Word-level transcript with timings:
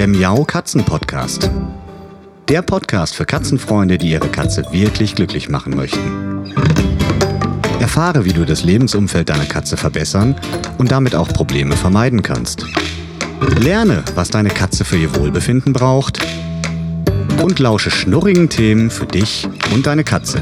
der 0.00 0.08
Miau 0.08 0.44
Katzen 0.44 0.82
Podcast. 0.82 1.50
Der 2.48 2.62
Podcast 2.62 3.14
für 3.14 3.26
Katzenfreunde, 3.26 3.98
die 3.98 4.12
ihre 4.12 4.28
Katze 4.28 4.64
wirklich 4.72 5.14
glücklich 5.14 5.50
machen 5.50 5.76
möchten. 5.76 6.54
Erfahre, 7.80 8.24
wie 8.24 8.32
du 8.32 8.46
das 8.46 8.64
Lebensumfeld 8.64 9.28
deiner 9.28 9.44
Katze 9.44 9.76
verbessern 9.76 10.40
und 10.78 10.90
damit 10.90 11.14
auch 11.14 11.28
Probleme 11.28 11.76
vermeiden 11.76 12.22
kannst. 12.22 12.64
Lerne, 13.58 14.02
was 14.14 14.30
deine 14.30 14.48
Katze 14.48 14.86
für 14.86 14.96
ihr 14.96 15.14
Wohlbefinden 15.16 15.74
braucht 15.74 16.18
und 17.42 17.58
lausche 17.58 17.90
schnurrigen 17.90 18.48
Themen 18.48 18.88
für 18.88 19.04
dich 19.04 19.46
und 19.74 19.86
deine 19.86 20.04
Katze. 20.04 20.40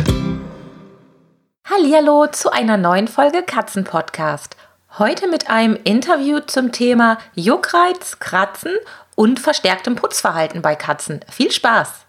Hallo 1.68 2.28
zu 2.30 2.52
einer 2.52 2.76
neuen 2.76 3.08
Folge 3.08 3.42
Katzenpodcast. 3.42 4.56
Heute 5.00 5.26
mit 5.26 5.50
einem 5.50 5.76
Interview 5.82 6.38
zum 6.46 6.70
Thema 6.70 7.18
Juckreiz, 7.34 8.20
Kratzen 8.20 8.70
und 9.18 9.40
verstärktem 9.40 9.96
Putzverhalten 9.96 10.62
bei 10.62 10.76
Katzen. 10.76 11.24
Viel 11.28 11.50
Spaß! 11.50 12.06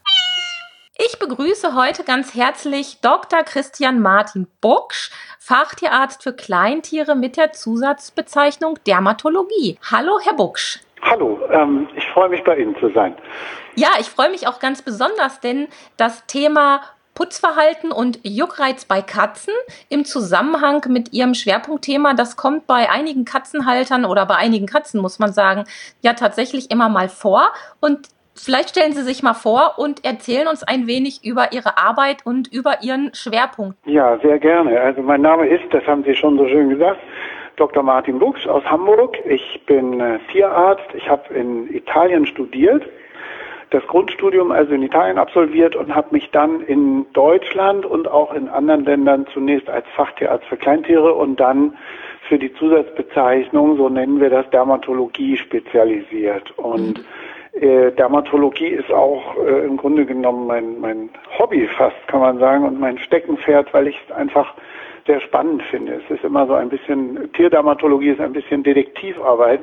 Ich 0.96 1.18
begrüße 1.18 1.74
heute 1.74 2.04
ganz 2.04 2.36
herzlich 2.36 3.02
Dr. 3.02 3.42
Christian 3.42 4.00
Martin 4.00 4.48
Bucksch, 4.62 5.10
Fachtierarzt 5.40 6.22
für 6.22 6.34
Kleintiere 6.34 7.16
mit 7.16 7.36
der 7.36 7.52
Zusatzbezeichnung 7.52 8.78
Dermatologie. 8.86 9.80
Hallo, 9.92 10.20
Herr 10.24 10.36
Bucksch. 10.36 10.82
Hallo, 11.02 11.40
ähm, 11.52 11.88
ich 11.96 12.06
freue 12.10 12.30
mich 12.30 12.44
bei 12.44 12.58
Ihnen 12.58 12.78
zu 12.80 12.92
sein. 12.94 13.16
Ja, 13.76 13.90
ich 14.00 14.08
freue 14.08 14.30
mich 14.30 14.48
auch 14.48 14.60
ganz 14.60 14.84
besonders, 14.84 15.40
denn 15.40 15.68
das 15.98 16.28
Thema 16.28 16.82
Putzverhalten 17.20 17.92
und 17.92 18.22
Juckreiz 18.24 18.86
bei 18.86 19.02
Katzen 19.02 19.54
im 19.90 20.06
Zusammenhang 20.06 20.86
mit 20.88 21.12
ihrem 21.12 21.34
Schwerpunktthema, 21.34 22.14
das 22.14 22.38
kommt 22.38 22.66
bei 22.66 22.90
einigen 22.90 23.26
Katzenhaltern 23.26 24.06
oder 24.06 24.26
bei 24.26 24.36
einigen 24.36 24.68
Katzen, 24.68 25.02
muss 25.02 25.20
man 25.20 25.34
sagen, 25.34 25.66
ja 26.02 26.14
tatsächlich 26.14 26.72
immer 26.72 26.88
mal 26.88 27.10
vor. 27.10 27.52
Und 27.82 28.08
vielleicht 28.36 28.70
stellen 28.70 28.94
Sie 28.94 29.02
sich 29.02 29.22
mal 29.22 29.34
vor 29.34 29.74
und 29.76 30.06
erzählen 30.06 30.48
uns 30.48 30.64
ein 30.64 30.88
wenig 30.88 31.26
über 31.26 31.52
Ihre 31.52 31.78
Arbeit 31.78 32.26
und 32.26 32.48
über 32.54 32.84
Ihren 32.84 33.14
Schwerpunkt. 33.14 33.76
Ja, 33.86 34.18
sehr 34.20 34.40
gerne. 34.40 34.80
Also 34.80 35.02
mein 35.02 35.22
Name 35.22 35.46
ist, 35.50 35.66
das 35.74 35.86
haben 35.86 36.06
Sie 36.06 36.16
schon 36.16 36.38
so 36.38 36.48
schön 36.48 36.70
gesagt, 36.70 37.02
Dr. 37.58 37.84
Martin 37.84 38.20
Buchs 38.20 38.48
aus 38.48 38.64
Hamburg. 38.64 39.18
Ich 39.26 39.62
bin 39.66 40.00
äh, 40.00 40.20
Tierarzt. 40.32 40.88
Ich 40.94 41.10
habe 41.10 41.34
in 41.34 41.70
Italien 41.76 42.26
studiert 42.26 42.84
das 43.72 43.86
Grundstudium 43.88 44.52
also 44.52 44.74
in 44.74 44.82
Italien 44.82 45.18
absolviert 45.18 45.76
und 45.76 45.94
habe 45.94 46.08
mich 46.12 46.30
dann 46.32 46.62
in 46.62 47.06
Deutschland 47.14 47.86
und 47.86 48.08
auch 48.08 48.34
in 48.34 48.50
anderen 48.50 48.84
Ländern 48.84 49.28
zunächst 49.34 49.70
als 49.70 49.86
Fachtierarzt 49.96 50.46
für 50.48 50.58
Kleintiere 50.58 51.14
und 51.14 51.40
dann 51.40 51.78
für 52.28 52.40
die 52.40 52.54
Zusatzbezeichnung, 52.54 53.78
so 53.78 53.90
nennen 53.90 54.20
wir 54.20 54.30
das, 54.30 54.50
Dermatologie 54.50 55.38
spezialisiert. 55.38 56.52
Und 56.58 57.04
äh, 57.54 57.92
Dermatologie 57.92 58.68
ist 58.68 58.92
auch 58.92 59.36
äh, 59.38 59.66
im 59.66 59.78
Grunde 59.78 60.06
genommen 60.06 60.48
mein, 60.48 60.80
mein 60.80 61.10
Hobby 61.38 61.68
fast, 61.78 61.96
kann 62.08 62.22
man 62.22 62.40
sagen, 62.40 62.66
und 62.66 62.80
mein 62.80 62.98
Steckenpferd, 62.98 63.74
weil 63.74 63.88
ich 63.88 64.00
es 64.08 64.16
einfach 64.16 64.54
sehr 65.06 65.22
spannend 65.22 65.64
finde. 65.64 66.02
Es 66.06 66.16
ist 66.16 66.24
immer 66.24 66.46
so 66.46 66.54
ein 66.54 66.70
bisschen, 66.70 67.32
Tierdermatologie 67.34 68.10
ist 68.10 68.22
ein 68.22 68.34
bisschen 68.34 68.64
Detektivarbeit 68.64 69.62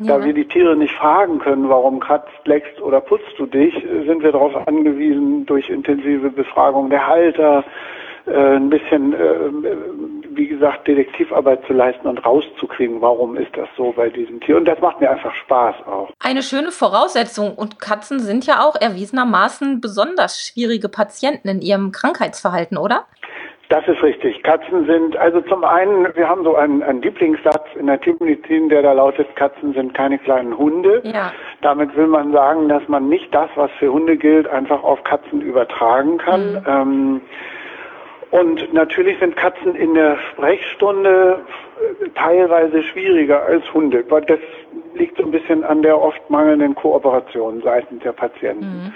ja. 0.00 0.18
Da 0.18 0.24
wir 0.24 0.32
die 0.32 0.46
Tiere 0.46 0.76
nicht 0.76 0.94
fragen 0.94 1.38
können, 1.38 1.68
warum 1.68 2.00
kratzt, 2.00 2.30
leckst 2.44 2.80
oder 2.80 3.00
putzt 3.00 3.38
du 3.38 3.46
dich, 3.46 3.74
sind 4.06 4.22
wir 4.22 4.32
darauf 4.32 4.66
angewiesen, 4.66 5.46
durch 5.46 5.68
intensive 5.68 6.30
Befragung 6.30 6.90
der 6.90 7.06
Halter 7.06 7.64
äh, 8.26 8.56
ein 8.56 8.70
bisschen, 8.70 9.12
äh, 9.12 9.50
wie 10.30 10.48
gesagt, 10.48 10.86
Detektivarbeit 10.86 11.64
zu 11.66 11.72
leisten 11.72 12.06
und 12.06 12.24
rauszukriegen, 12.24 13.00
warum 13.00 13.36
ist 13.36 13.56
das 13.56 13.68
so 13.76 13.92
bei 13.92 14.08
diesem 14.08 14.40
Tier. 14.40 14.56
Und 14.56 14.66
das 14.66 14.78
macht 14.80 15.00
mir 15.00 15.10
einfach 15.10 15.34
Spaß 15.34 15.76
auch. 15.86 16.10
Eine 16.18 16.42
schöne 16.42 16.70
Voraussetzung. 16.70 17.54
Und 17.54 17.78
Katzen 17.78 18.20
sind 18.20 18.46
ja 18.46 18.62
auch 18.62 18.76
erwiesenermaßen 18.76 19.80
besonders 19.80 20.40
schwierige 20.40 20.88
Patienten 20.88 21.48
in 21.48 21.60
ihrem 21.60 21.92
Krankheitsverhalten, 21.92 22.78
oder? 22.78 23.06
Das 23.70 23.86
ist 23.86 24.02
richtig. 24.02 24.42
Katzen 24.42 24.84
sind, 24.86 25.16
also 25.16 25.40
zum 25.42 25.62
einen, 25.62 26.08
wir 26.16 26.28
haben 26.28 26.42
so 26.42 26.56
einen, 26.56 26.82
einen 26.82 27.00
Lieblingssatz 27.02 27.68
in 27.78 27.86
der 27.86 28.00
Tiermedizin, 28.00 28.68
der 28.68 28.82
da 28.82 28.92
lautet, 28.92 29.34
Katzen 29.36 29.72
sind 29.74 29.94
keine 29.94 30.18
kleinen 30.18 30.58
Hunde. 30.58 31.00
Ja. 31.04 31.32
Damit 31.62 31.96
will 31.96 32.08
man 32.08 32.32
sagen, 32.32 32.68
dass 32.68 32.86
man 32.88 33.08
nicht 33.08 33.32
das, 33.32 33.48
was 33.54 33.70
für 33.78 33.92
Hunde 33.92 34.16
gilt, 34.16 34.48
einfach 34.48 34.82
auf 34.82 35.04
Katzen 35.04 35.40
übertragen 35.40 36.18
kann. 36.18 36.52
Mhm. 36.52 36.62
Ähm, 36.66 37.20
und 38.32 38.74
natürlich 38.74 39.20
sind 39.20 39.36
Katzen 39.36 39.76
in 39.76 39.94
der 39.94 40.18
Sprechstunde 40.32 41.38
teilweise 42.16 42.82
schwieriger 42.82 43.44
als 43.44 43.72
Hunde, 43.72 44.04
weil 44.08 44.22
das 44.22 44.40
liegt 45.00 45.16
so 45.16 45.24
ein 45.24 45.30
bisschen 45.30 45.64
an 45.64 45.82
der 45.82 45.98
oft 46.00 46.28
mangelnden 46.28 46.74
Kooperation 46.74 47.62
seitens 47.64 48.02
der 48.02 48.12
Patienten. 48.12 48.66
Mhm. 48.66 48.92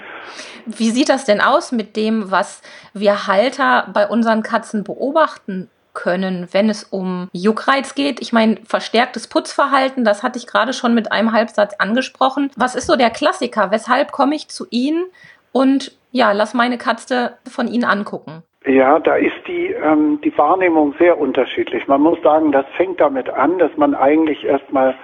Wie 0.65 0.91
sieht 0.91 1.09
das 1.09 1.25
denn 1.25 1.41
aus 1.41 1.71
mit 1.71 1.95
dem, 1.95 2.31
was 2.31 2.61
wir 2.93 3.27
Halter 3.27 3.87
bei 3.91 4.07
unseren 4.07 4.43
Katzen 4.43 4.83
beobachten 4.83 5.69
können, 5.95 6.47
wenn 6.51 6.69
es 6.69 6.83
um 6.83 7.29
Juckreiz 7.31 7.95
geht. 7.95 8.21
Ich 8.21 8.33
meine, 8.33 8.57
verstärktes 8.67 9.29
Putzverhalten, 9.29 10.03
das 10.03 10.23
hatte 10.23 10.37
ich 10.37 10.45
gerade 10.45 10.73
schon 10.73 10.93
mit 10.93 11.11
einem 11.11 11.31
Halbsatz 11.31 11.73
angesprochen. 11.79 12.51
Was 12.57 12.75
ist 12.75 12.85
so 12.85 12.97
der 12.97 13.09
Klassiker? 13.09 13.71
Weshalb 13.71 14.11
komme 14.11 14.35
ich 14.35 14.49
zu 14.49 14.65
Ihnen 14.69 15.05
und 15.53 15.97
ja, 16.11 16.33
lass 16.33 16.53
meine 16.53 16.77
Katze 16.77 17.37
von 17.49 17.67
Ihnen 17.67 17.85
angucken? 17.85 18.43
Ja, 18.65 18.99
da 18.99 19.15
ist 19.15 19.47
die, 19.47 19.67
ähm, 19.67 20.19
die 20.23 20.35
Wahrnehmung 20.37 20.95
sehr 20.99 21.17
unterschiedlich. 21.19 21.87
Man 21.87 22.01
muss 22.01 22.21
sagen, 22.23 22.51
das 22.51 22.65
fängt 22.75 22.99
damit 22.99 23.29
an, 23.29 23.57
dass 23.59 23.71
man 23.77 23.95
eigentlich 23.95 24.43
erstmal 24.43 24.95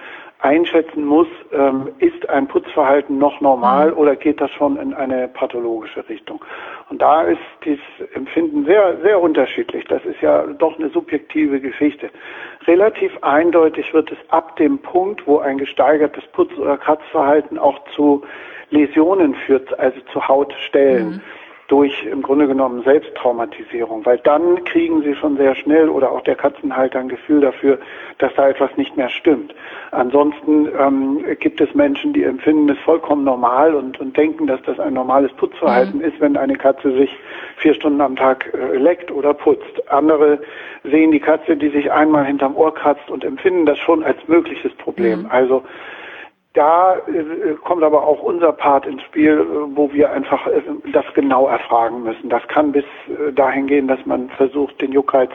einschätzen 0.42 1.06
muss, 1.06 1.28
ähm, 1.54 1.90
ist 2.00 2.28
ein 2.30 2.48
Putzverhalten 2.48 3.18
noch 3.18 3.42
normal 3.42 3.92
mhm. 3.92 3.98
oder 3.98 4.16
geht 4.16 4.42
das 4.42 4.52
schon 4.52 4.78
in 4.78 4.94
eine 4.94 5.28
pathologische 5.28 6.08
Richtung? 6.10 6.44
Und 6.90 7.02
da 7.02 7.22
ist 7.22 7.40
dieses 7.64 7.84
Empfinden 8.14 8.66
sehr, 8.66 8.98
sehr 9.02 9.22
unterschiedlich. 9.22 9.86
Das 9.86 10.04
ist 10.04 10.20
ja 10.22 10.44
doch 10.48 10.78
eine 10.78 10.90
subjektive 10.90 11.60
Geschichte. 11.60 12.10
Relativ 12.66 13.12
eindeutig 13.22 13.94
wird 13.94 14.12
es 14.12 14.18
ab 14.30 14.56
dem 14.58 14.80
Punkt, 14.80 15.26
wo 15.28 15.40
ein 15.40 15.58
gesteigertes 15.58 16.24
Putz- 16.34 16.58
oder 16.58 16.78
Kratzverhalten 16.78 17.58
auch 17.58 17.80
zu 17.96 18.24
Läsionen 18.72 19.36
führt, 19.36 19.78
also 19.80 20.00
zu 20.12 20.28
Hautstellen. 20.28 21.10
Mhm 21.10 21.22
durch 21.72 22.04
im 22.04 22.22
Grunde 22.22 22.48
genommen 22.48 22.84
Selbsttraumatisierung, 22.84 24.06
weil 24.06 24.18
dann 24.18 24.62
kriegen 24.66 25.04
sie 25.04 25.16
schon 25.16 25.38
sehr 25.38 25.56
schnell 25.56 25.88
oder 25.88 26.12
auch 26.12 26.20
der 26.22 26.36
Katzenhalter 26.36 27.00
ein 27.00 27.08
Gefühl 27.08 27.40
dafür, 27.40 27.80
dass 28.18 28.34
da 28.36 28.50
etwas 28.50 28.76
nicht 28.76 28.98
mehr 28.98 29.08
stimmt. 29.08 29.56
Ansonsten 29.92 30.68
ähm, 30.78 31.24
gibt 31.40 31.62
es 31.62 31.74
Menschen, 31.74 32.12
die 32.12 32.24
empfinden 32.24 32.68
es 32.68 32.78
vollkommen 32.80 33.24
normal 33.24 33.74
und, 33.74 34.02
und 34.02 34.18
denken, 34.18 34.48
dass 34.48 34.62
das 34.64 34.82
ein 34.82 34.94
normales 34.94 35.32
Putzverhalten 35.34 36.00
mhm. 36.00 36.06
ist, 36.06 36.20
wenn 36.20 36.36
eine 36.36 36.58
Katze 36.58 36.92
sich 36.92 37.10
vier 37.56 37.74
Stunden 37.74 38.02
am 38.02 38.18
Tag 38.18 38.54
äh, 38.54 38.76
leckt 38.76 39.10
oder 39.10 39.34
putzt. 39.34 39.90
Andere 39.90 40.40
sehen 40.84 41.12
die 41.12 41.22
Katze, 41.22 41.56
die 41.56 41.70
sich 41.70 41.90
einmal 41.90 42.26
hinterm 42.26 42.58
Ohr 42.58 42.74
kratzt 42.74 43.10
und 43.10 43.24
empfinden 43.24 43.66
das 43.66 43.78
schon 43.80 44.04
als 44.04 44.18
mögliches 44.28 44.74
Problem. 44.74 45.22
Mhm. 45.22 45.28
Also 45.30 45.64
da 46.54 46.96
äh, 46.96 47.54
kommt 47.64 47.84
aber 47.84 48.06
auch 48.06 48.22
unser 48.22 48.52
Part 48.52 48.86
ins 48.86 49.02
Spiel, 49.04 49.40
äh, 49.40 49.76
wo 49.76 49.92
wir 49.94 50.12
einfach 50.12 50.46
äh, 50.48 50.62
das 50.92 51.06
genau 51.14 51.48
erfragen 51.48 52.04
müssen. 52.04 52.30
Das 52.30 52.46
kann 52.48 52.72
bis 52.72 52.86
äh, 53.08 53.32
dahin 53.32 53.68
gehen, 53.68 53.88
dass 53.88 54.06
man 54.06 54.30
versucht, 54.32 54.82
den 54.82 54.92
Juckreiz 54.92 55.32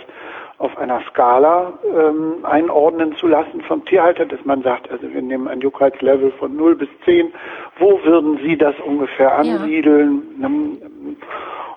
auf 0.59 0.77
einer 0.79 1.01
Skala 1.11 1.75
ähm, 1.85 2.45
einordnen 2.45 3.15
zu 3.17 3.27
lassen 3.27 3.61
vom 3.63 3.85
Tierhalter, 3.85 4.25
dass 4.25 4.43
man 4.45 4.63
sagt, 4.63 4.91
also 4.91 5.13
wir 5.13 5.21
nehmen 5.21 5.49
ein 5.49 5.61
Juckreizlevel 5.61 6.33
von 6.33 6.57
0 6.57 6.77
bis 6.77 6.89
10. 7.05 7.33
Wo 7.79 8.03
würden 8.05 8.39
Sie 8.39 8.57
das 8.57 8.75
ungefähr 8.81 9.37
ansiedeln? 9.39 10.23
Ja. 10.41 10.49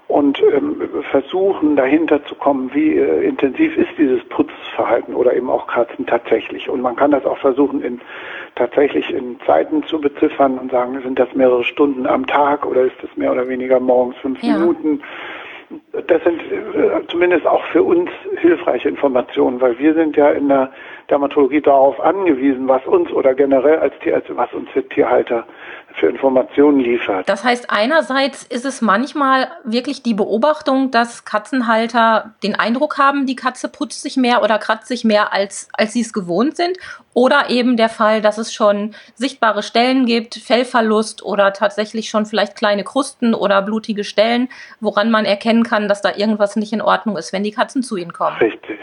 Und 0.08 0.42
ähm, 0.42 0.82
versuchen 1.12 1.76
dahinter 1.76 2.26
zu 2.26 2.36
kommen, 2.36 2.72
wie 2.74 2.96
äh, 2.98 3.28
intensiv 3.28 3.78
ist 3.78 3.92
dieses 3.98 4.24
Putzverhalten 4.80 5.16
oder 5.16 5.34
eben 5.34 5.50
auch 5.50 5.68
Katzen 5.68 6.06
tatsächlich. 6.06 6.70
Und 6.70 6.82
man 6.82 6.96
kann 6.96 7.12
das 7.12 7.26
auch 7.26 7.38
versuchen 7.38 7.82
in 7.82 8.02
tatsächlich 8.56 9.10
in 9.14 9.40
Zeiten 9.46 9.84
zu 9.84 10.00
beziffern 10.00 10.58
und 10.58 10.72
sagen, 10.72 11.00
sind 11.02 11.20
das 11.20 11.34
mehrere 11.34 11.64
Stunden 11.64 12.08
am 12.08 12.26
Tag 12.26 12.66
oder 12.66 12.82
ist 12.82 12.96
das 13.02 13.16
mehr 13.16 13.32
oder 13.32 13.48
weniger 13.48 13.80
morgens 13.80 14.18
fünf 14.18 14.42
ja. 14.42 14.58
Minuten? 14.58 15.02
Das 16.08 16.24
sind 16.24 16.42
äh, 16.42 17.08
zumindest 17.08 17.46
auch 17.46 17.64
für 17.72 17.84
uns 17.84 18.10
hilfreiche 18.38 18.90
Informationen, 18.90 19.62
weil 19.62 19.78
wir 19.80 19.94
sind 19.94 20.16
ja 20.16 20.32
in 20.32 20.48
der 20.48 20.72
Dermatologie 21.10 21.62
darauf 21.62 22.00
angewiesen, 22.00 22.68
was 22.68 22.86
uns 22.86 23.12
oder 23.12 23.34
generell 23.34 23.80
als 23.80 23.94
Tierärzte, 24.00 24.38
was 24.38 24.54
uns 24.54 24.70
für 24.72 24.88
Tierhalter 24.88 25.46
für 25.96 26.08
Informationen 26.08 26.80
liefert. 26.80 27.28
Das 27.28 27.44
heißt, 27.44 27.70
einerseits 27.70 28.44
ist 28.44 28.66
es 28.66 28.82
manchmal 28.82 29.50
wirklich 29.64 30.04
die 30.04 30.14
Beobachtung, 30.14 30.92
dass 30.92 31.26
Katzenhalter 31.26 32.36
den 32.44 32.56
Eindruck 32.56 32.98
haben, 32.98 33.26
die 33.26 33.36
Katze 33.36 33.70
putzt 33.70 34.02
sich 34.02 34.16
mehr 34.16 34.44
oder 34.44 34.60
kratzt 34.60 34.88
sich 34.88 35.04
mehr, 35.04 35.34
als, 35.34 35.68
als 35.74 35.94
sie 35.94 36.02
es 36.02 36.14
gewohnt 36.14 36.56
sind. 36.56 36.78
Oder 37.16 37.50
eben 37.50 37.76
der 37.76 37.90
Fall, 37.90 38.22
dass 38.22 38.38
es 38.38 38.54
schon 38.54 38.96
sichtbare 39.16 39.64
Stellen 39.64 40.06
gibt, 40.06 40.36
Fellverlust 40.36 41.24
oder 41.24 41.52
tatsächlich 41.54 42.10
schon 42.10 42.26
vielleicht 42.26 42.56
kleine 42.56 42.84
Krusten 42.84 43.34
oder 43.34 43.62
blutige 43.62 44.04
Stellen, 44.04 44.48
woran 44.80 45.10
man 45.10 45.26
erkennen 45.26 45.64
kann, 45.64 45.89
dass 45.90 46.02
da 46.02 46.16
irgendwas 46.16 46.56
nicht 46.56 46.72
in 46.72 46.82
Ordnung 46.82 47.18
ist, 47.18 47.34
wenn 47.34 47.44
die 47.44 47.52
Katzen 47.52 47.84
zu 47.84 47.98
ihnen 47.98 48.14
kommen. 48.14 48.38
Richtig. 48.38 48.80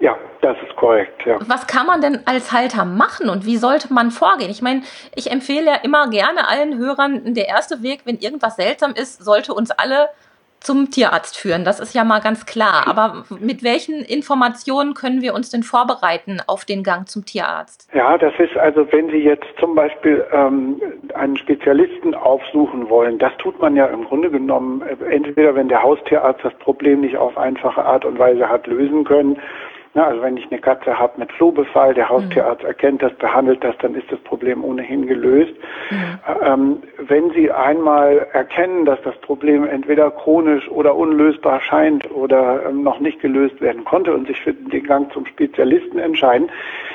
Ja, 0.00 0.18
Das 0.42 0.56
ist 0.68 0.76
korrekt, 0.76 1.24
ja. 1.24 1.38
Was 1.46 1.66
kann 1.66 1.86
man 1.86 2.02
denn 2.02 2.26
als 2.26 2.52
Halter 2.52 2.84
machen 2.84 3.30
und 3.30 3.46
wie 3.46 3.56
sollte 3.56 3.90
man 3.90 4.10
vorgehen? 4.10 4.50
Ich 4.50 4.60
meine, 4.60 4.82
ich 5.14 5.30
empfehle 5.30 5.64
ja 5.66 5.74
immer 5.76 6.10
gerne 6.10 6.46
allen 6.46 6.76
Hörern, 6.76 7.32
der 7.32 7.48
erste 7.48 7.82
Weg, 7.82 8.02
wenn 8.04 8.18
irgendwas 8.18 8.56
seltsam 8.56 8.92
ist, 8.92 9.24
sollte 9.24 9.54
uns 9.54 9.70
alle 9.70 10.10
zum 10.64 10.90
Tierarzt 10.90 11.36
führen. 11.36 11.64
Das 11.64 11.78
ist 11.78 11.94
ja 11.94 12.04
mal 12.04 12.20
ganz 12.20 12.46
klar. 12.46 12.84
Aber 12.86 13.24
mit 13.38 13.62
welchen 13.62 14.02
Informationen 14.02 14.94
können 14.94 15.20
wir 15.20 15.34
uns 15.34 15.50
denn 15.50 15.62
vorbereiten 15.62 16.38
auf 16.46 16.64
den 16.64 16.82
Gang 16.82 17.08
zum 17.08 17.24
Tierarzt? 17.24 17.88
Ja, 17.94 18.16
das 18.18 18.32
ist 18.38 18.56
also, 18.56 18.90
wenn 18.92 19.10
Sie 19.10 19.18
jetzt 19.18 19.46
zum 19.60 19.74
Beispiel 19.74 20.24
ähm, 20.32 20.80
einen 21.14 21.36
Spezialisten 21.36 22.14
aufsuchen 22.14 22.88
wollen, 22.88 23.18
das 23.18 23.32
tut 23.38 23.60
man 23.60 23.76
ja 23.76 23.86
im 23.86 24.04
Grunde 24.04 24.30
genommen 24.30 24.82
äh, 24.82 25.14
entweder, 25.14 25.54
wenn 25.54 25.68
der 25.68 25.82
Haustierarzt 25.82 26.42
das 26.42 26.54
Problem 26.54 27.02
nicht 27.02 27.16
auf 27.16 27.36
einfache 27.36 27.84
Art 27.84 28.04
und 28.04 28.18
Weise 28.18 28.48
hat 28.48 28.66
lösen 28.66 29.04
können, 29.04 29.38
na, 29.94 30.06
also 30.08 30.22
wenn 30.22 30.36
ich 30.36 30.50
eine 30.50 30.60
Katze 30.60 30.98
habe 30.98 31.20
mit 31.20 31.30
Flohbefall, 31.32 31.94
der 31.94 32.08
Haustierarzt 32.08 32.62
mhm. 32.62 32.68
erkennt 32.68 33.02
das, 33.02 33.12
behandelt 33.14 33.62
das, 33.62 33.76
dann 33.78 33.94
ist 33.94 34.10
das 34.10 34.18
Problem 34.20 34.64
ohnehin 34.64 35.06
gelöst. 35.06 35.54
Mhm. 35.90 36.18
Ähm, 36.44 36.82
wenn 36.98 37.30
Sie 37.30 37.50
einmal 37.52 38.26
erkennen, 38.32 38.84
dass 38.84 39.00
das 39.02 39.16
Problem 39.18 39.64
entweder 39.64 40.10
chronisch 40.10 40.68
oder 40.68 40.96
unlösbar 40.96 41.60
scheint 41.60 42.10
oder 42.10 42.66
ähm, 42.68 42.82
noch 42.82 42.98
nicht 42.98 43.20
gelöst 43.20 43.60
werden 43.60 43.84
konnte 43.84 44.12
und 44.12 44.26
sich 44.26 44.40
für 44.40 44.52
den 44.52 44.82
Gang 44.82 45.12
zum 45.12 45.26
Spezialisten 45.26 46.00
entscheiden, 46.00 46.50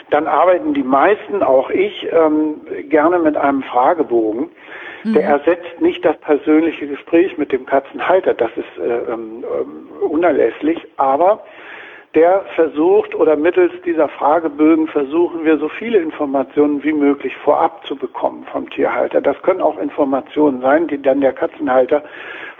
dann 0.10 0.28
arbeiten 0.28 0.74
die 0.74 0.84
meisten, 0.84 1.42
auch 1.42 1.70
ich, 1.70 2.06
ähm, 2.12 2.62
gerne 2.90 3.20
mit 3.20 3.38
einem 3.38 3.64
Fragebogen. 3.64 4.50
Mhm. 5.06 5.14
Der 5.14 5.24
ersetzt 5.24 5.80
nicht 5.80 6.04
das 6.04 6.18
persönliche 6.18 6.86
Gespräch 6.86 7.38
mit 7.38 7.54
dem 7.54 7.66
Katzenhalter, 7.66 8.34
das 8.34 8.52
ist 8.58 8.78
äh, 8.78 9.14
ähm, 9.14 9.44
äh, 9.44 10.04
unerlässlich, 10.04 10.86
aber 10.98 11.44
der 12.16 12.44
versucht 12.56 13.14
oder 13.14 13.36
mittels 13.36 13.72
dieser 13.86 14.10
Fragebögen 14.10 14.88
versuchen 14.88 15.46
wir 15.46 15.58
so 15.60 15.70
viele 15.70 16.00
Informationen 16.00 16.84
wie 16.84 16.94
möglich 16.94 17.36
vorab 17.38 17.86
zu 17.86 17.96
bekommen 17.96 18.46
vom 18.52 18.68
Tierhalter. 18.70 19.22
Das 19.22 19.40
können 19.44 19.62
auch 19.62 19.78
Informationen 19.78 20.62
sein, 20.62 20.88
die 20.88 21.00
dann 21.00 21.22
der 21.22 21.34
Katzenhalter 21.34 22.04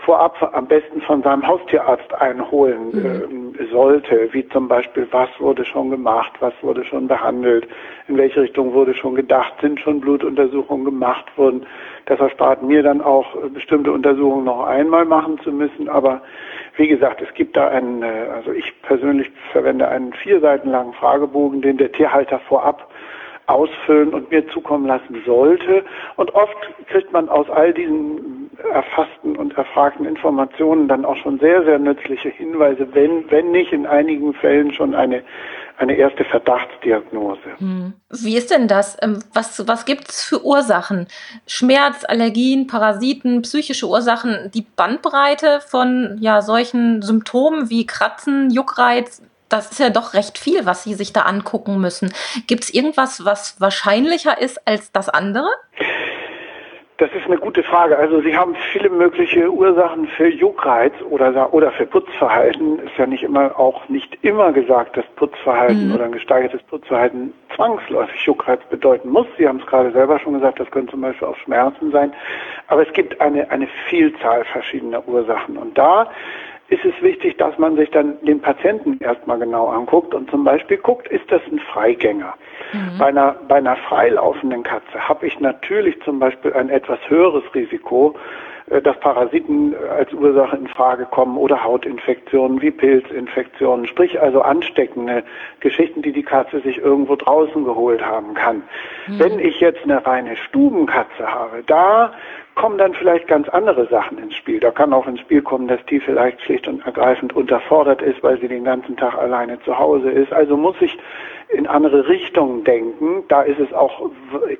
vorab 0.04 0.50
am 0.54 0.66
besten 0.66 1.00
von 1.02 1.22
seinem 1.22 1.46
Haustierarzt 1.46 2.14
einholen 2.14 2.90
mhm. 2.92 3.54
äh, 3.58 3.66
sollte, 3.70 4.28
wie 4.32 4.48
zum 4.48 4.68
Beispiel, 4.68 5.06
was 5.10 5.28
wurde 5.38 5.64
schon 5.64 5.90
gemacht, 5.90 6.32
was 6.40 6.54
wurde 6.62 6.84
schon 6.84 7.06
behandelt, 7.06 7.68
in 8.08 8.16
welche 8.16 8.40
Richtung 8.40 8.72
wurde 8.72 8.94
schon 8.94 9.14
gedacht, 9.14 9.52
sind 9.60 9.80
schon 9.80 10.00
Blutuntersuchungen 10.00 10.84
gemacht 10.84 11.26
worden. 11.36 11.66
Das 12.06 12.18
erspart 12.18 12.62
mir 12.62 12.82
dann 12.82 13.00
auch 13.00 13.34
äh, 13.36 13.48
bestimmte 13.48 13.92
Untersuchungen 13.92 14.44
noch 14.44 14.64
einmal 14.66 15.04
machen 15.04 15.38
zu 15.40 15.52
müssen, 15.52 15.88
aber 15.88 16.22
wie 16.80 16.88
gesagt, 16.88 17.20
es 17.20 17.32
gibt 17.34 17.58
da 17.58 17.68
einen, 17.68 18.02
äh, 18.02 18.26
also 18.34 18.52
ich 18.52 18.72
persönlich 18.82 19.30
verwende 19.52 19.86
einen 19.86 20.14
vier 20.14 20.40
Seiten 20.40 20.70
langen 20.70 20.94
Fragebogen, 20.94 21.60
den 21.60 21.76
der 21.76 21.92
Tierhalter 21.92 22.40
vorab 22.48 22.90
ausfüllen 23.46 24.14
und 24.14 24.30
mir 24.30 24.48
zukommen 24.48 24.86
lassen 24.86 25.22
sollte. 25.26 25.84
Und 26.16 26.34
oft 26.34 26.56
kriegt 26.86 27.12
man 27.12 27.28
aus 27.28 27.50
all 27.50 27.74
diesen 27.74 28.50
erfassten 28.72 29.36
und 29.36 29.56
erfragten 29.58 30.06
Informationen 30.06 30.88
dann 30.88 31.04
auch 31.04 31.16
schon 31.16 31.38
sehr, 31.38 31.64
sehr 31.64 31.78
nützliche 31.78 32.30
Hinweise, 32.30 32.88
wenn, 32.94 33.30
wenn 33.30 33.50
nicht 33.50 33.72
in 33.72 33.86
einigen 33.86 34.32
Fällen 34.34 34.72
schon 34.72 34.94
eine 34.94 35.22
eine 35.80 35.94
erste 35.94 36.24
Verdachtsdiagnose. 36.24 37.58
Hm. 37.58 37.94
Wie 38.10 38.36
ist 38.36 38.50
denn 38.50 38.68
das? 38.68 38.98
Ähm, 39.00 39.20
was, 39.32 39.66
was 39.66 39.86
gibt 39.86 40.08
es 40.08 40.22
für 40.22 40.44
Ursachen? 40.44 41.06
Schmerz, 41.46 42.04
Allergien, 42.04 42.66
Parasiten, 42.66 43.42
psychische 43.42 43.88
Ursachen, 43.88 44.50
die 44.52 44.66
Bandbreite 44.76 45.60
von 45.60 46.18
ja, 46.20 46.42
solchen 46.42 47.00
Symptomen 47.02 47.70
wie 47.70 47.86
Kratzen, 47.86 48.50
Juckreiz, 48.50 49.22
das 49.48 49.72
ist 49.72 49.80
ja 49.80 49.90
doch 49.90 50.14
recht 50.14 50.38
viel, 50.38 50.64
was 50.64 50.84
Sie 50.84 50.94
sich 50.94 51.12
da 51.12 51.22
angucken 51.22 51.80
müssen. 51.80 52.12
Gibt 52.46 52.64
es 52.64 52.72
irgendwas, 52.72 53.24
was 53.24 53.60
wahrscheinlicher 53.60 54.40
ist 54.40 54.66
als 54.66 54.92
das 54.92 55.08
andere? 55.08 55.48
Das 57.00 57.08
ist 57.14 57.24
eine 57.24 57.38
gute 57.38 57.62
Frage. 57.62 57.96
Also 57.96 58.20
Sie 58.20 58.36
haben 58.36 58.54
viele 58.72 58.90
mögliche 58.90 59.50
Ursachen 59.50 60.06
für 60.18 60.28
Juckreiz 60.28 60.92
oder, 61.08 61.54
oder 61.54 61.72
für 61.72 61.86
Putzverhalten. 61.86 62.78
Ist 62.80 62.98
ja 62.98 63.06
nicht 63.06 63.22
immer, 63.22 63.58
auch 63.58 63.88
nicht 63.88 64.18
immer 64.20 64.52
gesagt, 64.52 64.98
dass 64.98 65.06
Putzverhalten 65.16 65.88
mhm. 65.88 65.94
oder 65.94 66.04
ein 66.04 66.12
gesteigertes 66.12 66.62
Putzverhalten 66.64 67.32
zwangsläufig 67.56 68.20
Juckreiz 68.26 68.60
bedeuten 68.68 69.08
muss. 69.08 69.26
Sie 69.38 69.48
haben 69.48 69.60
es 69.60 69.66
gerade 69.66 69.92
selber 69.92 70.18
schon 70.18 70.34
gesagt, 70.34 70.60
das 70.60 70.70
können 70.70 70.88
zum 70.88 71.00
Beispiel 71.00 71.28
auch 71.28 71.36
Schmerzen 71.38 71.90
sein. 71.90 72.12
Aber 72.68 72.86
es 72.86 72.92
gibt 72.92 73.18
eine, 73.18 73.50
eine 73.50 73.68
Vielzahl 73.88 74.44
verschiedener 74.44 75.08
Ursachen. 75.08 75.56
Und 75.56 75.78
da 75.78 76.10
ist 76.68 76.84
es 76.84 77.00
wichtig, 77.00 77.38
dass 77.38 77.56
man 77.56 77.76
sich 77.76 77.90
dann 77.92 78.22
den 78.26 78.42
Patienten 78.42 78.98
erstmal 79.00 79.38
genau 79.38 79.68
anguckt 79.68 80.14
und 80.14 80.30
zum 80.30 80.44
Beispiel 80.44 80.76
guckt, 80.76 81.08
ist 81.08 81.32
das 81.32 81.40
ein 81.50 81.60
Freigänger? 81.60 82.34
Mhm. 82.72 82.98
Bei, 82.98 83.06
einer, 83.06 83.36
bei 83.48 83.56
einer 83.56 83.76
freilaufenden 83.76 84.62
Katze 84.62 85.08
habe 85.08 85.26
ich 85.26 85.40
natürlich 85.40 86.00
zum 86.02 86.18
Beispiel 86.18 86.52
ein 86.52 86.68
etwas 86.68 86.98
höheres 87.08 87.42
Risiko, 87.54 88.16
äh, 88.70 88.80
dass 88.80 88.98
Parasiten 89.00 89.74
als 89.96 90.12
Ursache 90.12 90.56
in 90.56 90.68
Frage 90.68 91.06
kommen 91.06 91.36
oder 91.36 91.62
Hautinfektionen 91.64 92.62
wie 92.62 92.70
Pilzinfektionen, 92.70 93.86
sprich 93.86 94.20
also 94.20 94.42
ansteckende 94.42 95.24
Geschichten, 95.60 96.02
die 96.02 96.12
die 96.12 96.22
Katze 96.22 96.60
sich 96.60 96.78
irgendwo 96.78 97.16
draußen 97.16 97.64
geholt 97.64 98.04
haben 98.04 98.34
kann. 98.34 98.62
Mhm. 99.06 99.18
Wenn 99.18 99.38
ich 99.38 99.60
jetzt 99.60 99.82
eine 99.84 100.04
reine 100.06 100.36
Stubenkatze 100.36 101.26
habe, 101.26 101.62
da 101.66 102.12
kommen 102.54 102.78
dann 102.78 102.94
vielleicht 102.94 103.26
ganz 103.28 103.48
andere 103.48 103.86
Sachen 103.88 104.18
ins 104.18 104.34
Spiel. 104.34 104.60
Da 104.60 104.70
kann 104.70 104.92
auch 104.92 105.06
ins 105.06 105.20
Spiel 105.20 105.42
kommen, 105.42 105.68
dass 105.68 105.84
die 105.86 106.00
vielleicht 106.00 106.42
schlicht 106.42 106.68
und 106.68 106.84
ergreifend 106.84 107.34
unterfordert 107.34 108.02
ist, 108.02 108.22
weil 108.22 108.38
sie 108.40 108.48
den 108.48 108.64
ganzen 108.64 108.96
Tag 108.96 109.16
alleine 109.16 109.60
zu 109.62 109.78
Hause 109.78 110.10
ist. 110.10 110.32
Also 110.32 110.56
muss 110.56 110.76
ich 110.80 110.98
in 111.48 111.66
andere 111.66 112.08
Richtungen 112.08 112.64
denken. 112.64 113.24
Da 113.28 113.42
ist 113.42 113.60
es 113.60 113.72
auch 113.72 114.10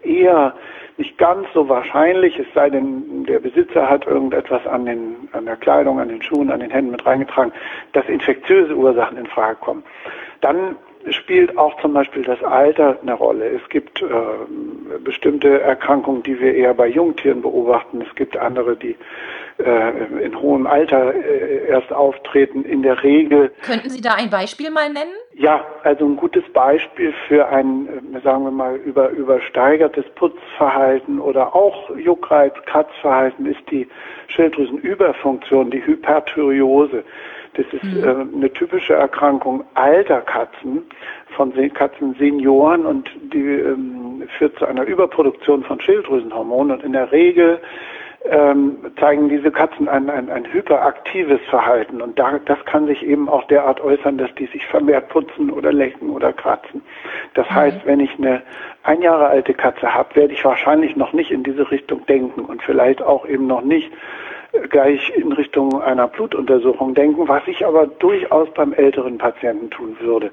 eher 0.03 0.55
nicht 0.97 1.17
ganz 1.19 1.47
so 1.55 1.69
wahrscheinlich, 1.69 2.39
es 2.39 2.47
sei 2.55 2.69
denn, 2.69 3.25
der 3.25 3.39
Besitzer 3.39 3.89
hat 3.89 4.07
irgendetwas 4.07 4.67
an, 4.67 4.85
den, 4.85 5.29
an 5.33 5.47
der 5.47 5.57
Kleidung, 5.57 5.99
an 5.99 6.09
den 6.09 6.23
Schuhen, 6.23 6.51
an 6.51 6.61
den 6.61 6.71
Händen 6.71 6.91
mit 6.91 7.07
reingetragen, 7.07 7.53
dass 7.93 8.07
infektiöse 8.07 8.75
Ursachen 8.75 9.17
in 9.17 9.27
Frage 9.27 9.57
kommen. 9.57 9.83
Dann 10.43 10.77
spielt 11.11 11.57
auch 11.57 11.81
zum 11.81 11.95
Beispiel 11.95 12.23
das 12.23 12.43
Alter 12.43 12.99
eine 13.01 13.15
Rolle. 13.15 13.47
Es 13.47 13.69
gibt 13.71 14.03
äh, 14.03 14.07
bestimmte 15.03 15.61
Erkrankungen, 15.61 16.23
die 16.23 16.39
wir 16.39 16.55
eher 16.55 16.75
bei 16.75 16.89
Jungtieren 16.89 17.43
beobachten. 17.43 18.03
Es 18.03 18.15
gibt 18.15 18.37
andere, 18.37 18.77
die 18.77 18.97
äh, 19.59 20.25
in 20.25 20.39
hohem 20.41 20.67
Alter 20.67 21.15
äh, 21.15 21.67
erst 21.69 21.93
auftreten. 21.93 22.65
In 22.65 22.83
der 22.83 23.03
Regel. 23.03 23.51
Könnten 23.63 23.91
Sie 23.91 24.01
da 24.01 24.15
ein 24.15 24.31
Beispiel 24.31 24.71
mal 24.71 24.93
nennen? 24.93 25.13
Ja, 25.35 25.65
also 25.83 26.07
ein 26.07 26.17
gutes 26.17 26.45
Beispiel 26.53 27.15
für 27.29 27.49
ein, 27.49 27.89
äh, 28.15 28.21
sagen 28.21 28.45
wir 28.45 28.51
mal, 28.51 28.77
über, 28.77 29.11
übersteigertes 29.11 30.05
Putzverhalten 30.15 31.19
oder 31.19 31.55
auch 31.55 31.97
Juckreiz, 31.97 32.53
Kratzverhalten 32.67 33.47
ist 33.47 33.63
die 33.71 33.89
Schilddrüsenüberfunktion, 34.29 35.71
die 35.71 35.85
Hyperthyreose. 35.85 37.05
Das 37.55 37.67
ist 37.73 37.83
mhm. 37.83 38.05
äh, 38.05 38.37
eine 38.37 38.53
typische 38.53 38.95
Erkrankung 38.95 39.65
alter 39.75 40.21
Katzen, 40.21 40.83
von 41.37 41.53
Katzensenioren 41.73 42.87
und 42.87 43.11
die 43.33 43.39
ähm, 43.39 44.25
führt 44.39 44.59
zu 44.59 44.67
einer 44.67 44.85
Überproduktion 44.85 45.63
von 45.65 45.81
Schilddrüsenhormonen 45.81 46.79
und 46.79 46.85
in 46.85 46.93
der 46.93 47.11
Regel 47.13 47.61
ähm, 48.25 48.77
zeigen 48.99 49.31
diese 49.31 49.51
Katzen 49.51 49.89
ein, 49.89 50.11
ein, 50.11 50.29
ein 50.29 50.45
hyperaktives 50.53 51.41
Verhalten 51.49 52.03
und 52.03 52.19
da, 52.19 52.39
das 52.45 52.63
kann 52.67 52.87
sich 52.87 53.03
eben 53.03 53.29
auch 53.29 53.45
derart 53.45 53.81
äußern, 53.81 54.19
dass 54.19 54.35
die 54.35 54.47
sich 54.47 54.67
vermehrt 54.67 55.09
putzen 55.09 55.51
oder 55.51 55.73
lecken 55.73 56.11
oder 56.11 56.33
kratzen. 56.33 56.83
Das 57.35 57.49
mhm. 57.49 57.55
heißt, 57.55 57.87
wenn 57.87 58.01
ich 58.01 58.19
eine 58.19 58.43
ein 58.83 59.03
Jahre 59.03 59.29
alte 59.29 59.55
Katze 59.55 59.95
habe, 59.95 60.17
werde 60.17 60.33
ich 60.33 60.45
wahrscheinlich 60.45 60.97
noch 60.97 61.13
nicht 61.13 61.31
in 61.31 61.43
diese 61.43 61.71
Richtung 61.71 62.05
denken 62.07 62.41
und 62.45 62.63
vielleicht 62.63 63.03
auch 63.03 63.27
eben 63.27 63.47
noch 63.47 63.63
nicht 63.63 63.91
gleich 64.71 65.11
in 65.17 65.33
Richtung 65.33 65.81
einer 65.83 66.09
Blutuntersuchung 66.09 66.95
denken, 66.95 67.29
was 67.29 67.43
ich 67.47 67.65
aber 67.65 67.87
durchaus 67.87 68.49
beim 68.55 68.73
älteren 68.73 69.19
Patienten 69.19 69.71
tun 69.71 69.97
würde. 70.01 70.27
Mhm. 70.27 70.33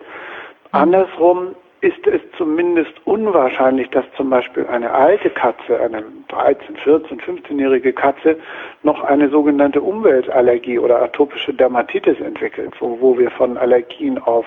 Andersrum 0.72 1.56
ist 1.80 2.08
es 2.08 2.22
zumindest 2.36 2.94
unwahrscheinlich, 3.06 3.88
dass 3.92 4.04
zum 4.16 4.32
Beispiel 4.32 4.66
eine 4.66 4.92
alte 4.92 5.30
Katze, 5.30 5.80
eine 5.80 6.04
13, 6.30 6.76
14, 6.78 7.22
15-jährige 7.22 7.94
Katze, 7.94 8.38
noch 8.82 9.04
eine 9.04 9.30
sogenannte 9.30 9.82
Umweltallergie 9.82 10.80
oder 10.80 11.04
atopische 11.04 11.54
Dermatitis 11.54 12.20
entwickelt, 12.20 12.74
wo, 12.80 13.00
wo 13.00 13.18
wir 13.20 13.30
von 13.30 13.58
Allergien 13.58 14.18
auf 14.18 14.46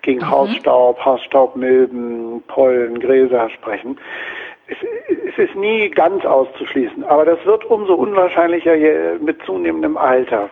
gegen 0.00 0.20
mhm. 0.20 0.30
Hausstaub, 0.30 1.04
Hausstaubmilben, 1.04 2.42
Pollen, 2.48 2.98
Gräser 2.98 3.50
sprechen 3.50 3.98
es, 4.70 5.38
ist 5.38 5.54
nie 5.56 5.88
ganz 5.90 6.24
auszuschließen, 6.24 7.04
aber 7.04 7.24
das 7.24 7.44
wird 7.44 7.64
umso 7.64 7.94
unwahrscheinlicher 7.94 8.74
mit 9.20 9.42
zunehmendem 9.44 9.96
Alter. 9.96 10.50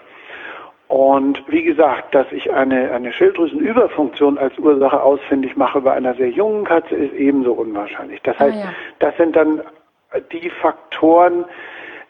Und 0.88 1.42
wie 1.48 1.64
gesagt, 1.64 2.14
dass 2.14 2.26
ich 2.32 2.50
eine, 2.50 2.90
eine 2.92 3.12
Schilddrüsenüberfunktion 3.12 4.38
als 4.38 4.58
Ursache 4.58 5.02
ausfindig 5.02 5.54
mache 5.56 5.82
bei 5.82 5.92
einer 5.92 6.14
sehr 6.14 6.30
jungen 6.30 6.64
Katze, 6.64 6.94
ist 6.94 7.12
ebenso 7.12 7.52
unwahrscheinlich. 7.52 8.22
Das 8.22 8.38
heißt, 8.38 8.56
ah, 8.56 8.60
ja. 8.60 8.74
das 8.98 9.16
sind 9.18 9.36
dann 9.36 9.60
die 10.32 10.48
Faktoren, 10.48 11.44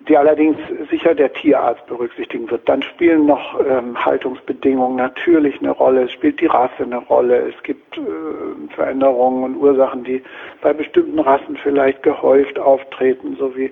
die 0.08 0.16
allerdings 0.16 0.56
sicher 0.90 1.14
der 1.14 1.32
Tierarzt 1.32 1.86
berücksichtigen 1.86 2.50
wird. 2.50 2.68
Dann 2.68 2.82
spielen 2.82 3.26
noch 3.26 3.60
ähm, 3.60 4.02
Haltungsbedingungen 4.04 4.96
natürlich 4.96 5.60
eine 5.60 5.70
Rolle, 5.70 6.04
es 6.04 6.12
spielt 6.12 6.40
die 6.40 6.46
Rasse 6.46 6.82
eine 6.82 6.98
Rolle, 6.98 7.48
es 7.48 7.62
gibt 7.62 7.98
äh, 7.98 8.00
Veränderungen 8.74 9.44
und 9.44 9.56
Ursachen, 9.56 10.04
die 10.04 10.22
bei 10.62 10.72
bestimmten 10.72 11.18
Rassen 11.18 11.56
vielleicht 11.62 12.02
gehäuft 12.02 12.58
auftreten, 12.58 13.36
so 13.38 13.54
wie 13.56 13.70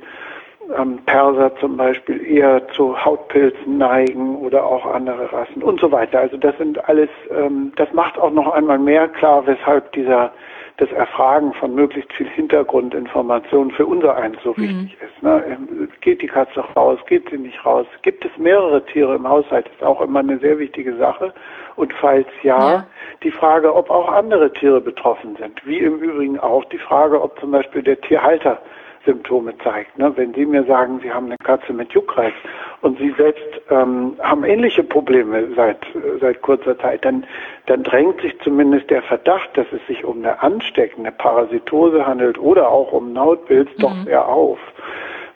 ähm, 0.77 0.99
Perser 1.07 1.55
zum 1.57 1.77
Beispiel 1.77 2.25
eher 2.27 2.67
zu 2.69 3.03
Hautpilzen 3.05 3.79
neigen 3.79 4.37
oder 4.37 4.65
auch 4.65 4.85
andere 4.87 5.33
Rassen 5.33 5.63
und 5.63 5.81
so 5.81 5.91
weiter. 5.93 6.21
Also 6.21 6.37
das 6.37 6.57
sind 6.59 6.89
alles, 6.89 7.09
ähm, 7.31 7.73
das 7.77 7.93
macht 7.93 8.19
auch 8.19 8.33
noch 8.33 8.53
einmal 8.53 8.79
mehr 8.79 9.09
klar, 9.09 9.47
weshalb 9.47 9.93
dieser 9.93 10.33
das 10.79 10.91
Erfragen 10.93 11.55
von 11.55 11.75
möglichst 11.75 12.13
viel 12.13 12.29
Hintergrundinformationen 12.29 13.71
für 13.73 13.87
unser 13.87 14.17
eins 14.17 14.37
so 14.45 14.53
mhm. 14.57 14.63
wichtig 14.63 14.97
ist. 15.01 15.23
Ne? 15.23 15.43
Ähm, 15.49 15.89
geht 16.03 16.21
die 16.21 16.27
Katze 16.27 16.61
raus, 16.61 16.99
geht 17.07 17.31
sie 17.31 17.39
nicht 17.39 17.65
raus? 17.65 17.87
Gibt 18.03 18.25
es 18.25 18.31
mehrere 18.37 18.85
Tiere 18.85 19.17
im 19.17 19.27
Haushalt? 19.27 19.69
Ist 19.69 19.83
auch 19.83 20.03
immer 20.03 20.21
eine 20.21 20.39
sehr 20.39 20.59
wichtige 20.59 20.95
Sache. 20.97 21.33
Und 21.77 21.93
falls 21.95 22.27
ja, 22.43 22.73
ja, 22.73 22.87
die 23.23 23.31
Frage, 23.31 23.75
ob 23.75 23.91
auch 23.91 24.13
andere 24.13 24.53
Tiere 24.53 24.81
betroffen 24.81 25.37
sind. 25.37 25.65
Wie 25.67 25.79
im 25.79 25.99
Übrigen 25.99 26.39
auch 26.39 26.65
die 26.67 26.79
Frage, 26.79 27.23
ob 27.23 27.39
zum 27.41 27.51
Beispiel 27.51 27.83
der 27.83 28.01
Tierhalter 28.01 28.61
Symptome 29.07 29.57
zeigt. 29.65 29.99
Ne? 29.99 30.13
Wenn 30.17 30.35
Sie 30.35 30.45
mir 30.45 30.65
sagen, 30.65 31.01
Sie 31.03 31.11
haben 31.11 31.27
eine 31.27 31.39
Katze 31.39 31.73
mit 31.73 31.93
Juckreiz 31.93 32.35
und 32.83 32.99
Sie 32.99 33.15
selbst 33.17 33.63
ähm, 33.71 34.17
haben 34.21 34.45
ähnliche 34.45 34.83
Probleme 34.83 35.49
seit, 35.57 35.79
seit 36.21 36.43
kurzer 36.43 36.79
Zeit, 36.79 37.05
dann, 37.05 37.25
dann 37.67 37.83
drängt 37.83 38.21
sich 38.21 38.39
zumindest 38.41 38.91
der 38.91 39.03
Verdacht, 39.03 39.49
dass 39.55 39.67
es 39.73 39.87
sich 39.87 40.05
um 40.05 40.19
eine 40.19 40.43
ansteckende 40.43 41.13
Parasitose 41.13 42.07
handelt 42.07 42.39
oder 42.39 42.69
auch 42.69 42.93
um 42.93 43.13
Nautpilz 43.13 43.71
mhm. 43.77 43.81
doch 43.81 43.95
sehr 44.05 44.29
auf. 44.29 44.59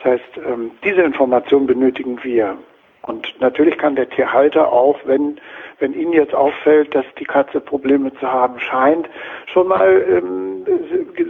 Das 0.02 0.12
heißt, 0.12 0.40
ähm, 0.46 0.72
diese 0.84 1.02
Information 1.02 1.66
benötigen 1.66 2.22
wir. 2.22 2.58
Und 3.02 3.34
natürlich 3.40 3.78
kann 3.78 3.96
der 3.96 4.08
Tierhalter 4.10 4.70
auch, 4.70 4.98
wenn, 5.04 5.40
wenn 5.78 5.94
Ihnen 5.94 6.12
jetzt 6.12 6.34
auffällt, 6.34 6.94
dass 6.94 7.04
die 7.18 7.24
Katze 7.24 7.60
Probleme 7.60 8.12
zu 8.14 8.30
haben 8.30 8.58
scheint, 8.60 9.08
schon 9.46 9.68
mal 9.68 10.04
ähm, 10.08 10.64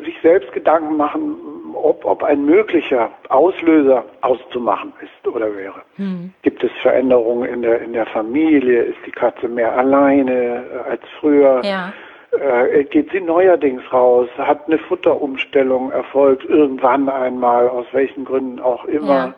sich 0.05 0.17
selbst 0.21 0.53
Gedanken 0.53 0.97
machen, 0.97 1.37
ob, 1.85 2.05
ob 2.05 2.23
ein 2.23 2.45
möglicher 2.45 3.11
Auslöser 3.29 4.05
auszumachen 4.21 4.93
ist 5.01 5.27
oder 5.27 5.55
wäre. 5.57 5.83
Hm. 5.97 6.33
Gibt 6.43 6.63
es 6.63 6.71
Veränderungen 6.83 7.49
in 7.49 7.63
der, 7.63 7.81
in 7.81 7.93
der 7.93 8.07
Familie? 8.07 8.83
Ist 8.83 8.99
die 9.07 9.11
Katze 9.11 9.49
mehr 9.49 9.77
alleine 9.77 10.65
äh, 10.87 10.91
als 10.91 11.03
früher? 11.21 11.61
Ja. 11.65 11.93
Äh, 12.33 12.85
geht 12.85 13.11
sie 13.11 13.21
neuerdings 13.21 13.83
raus? 13.93 14.29
Hat 14.39 14.67
eine 14.67 14.79
Futterumstellung 14.79 15.91
erfolgt 15.91 16.45
irgendwann 16.45 17.09
einmal, 17.09 17.69
aus 17.69 17.87
welchen 17.93 18.25
Gründen 18.25 18.61
auch 18.61 18.85
immer? 18.85 19.09
Ja. 19.09 19.35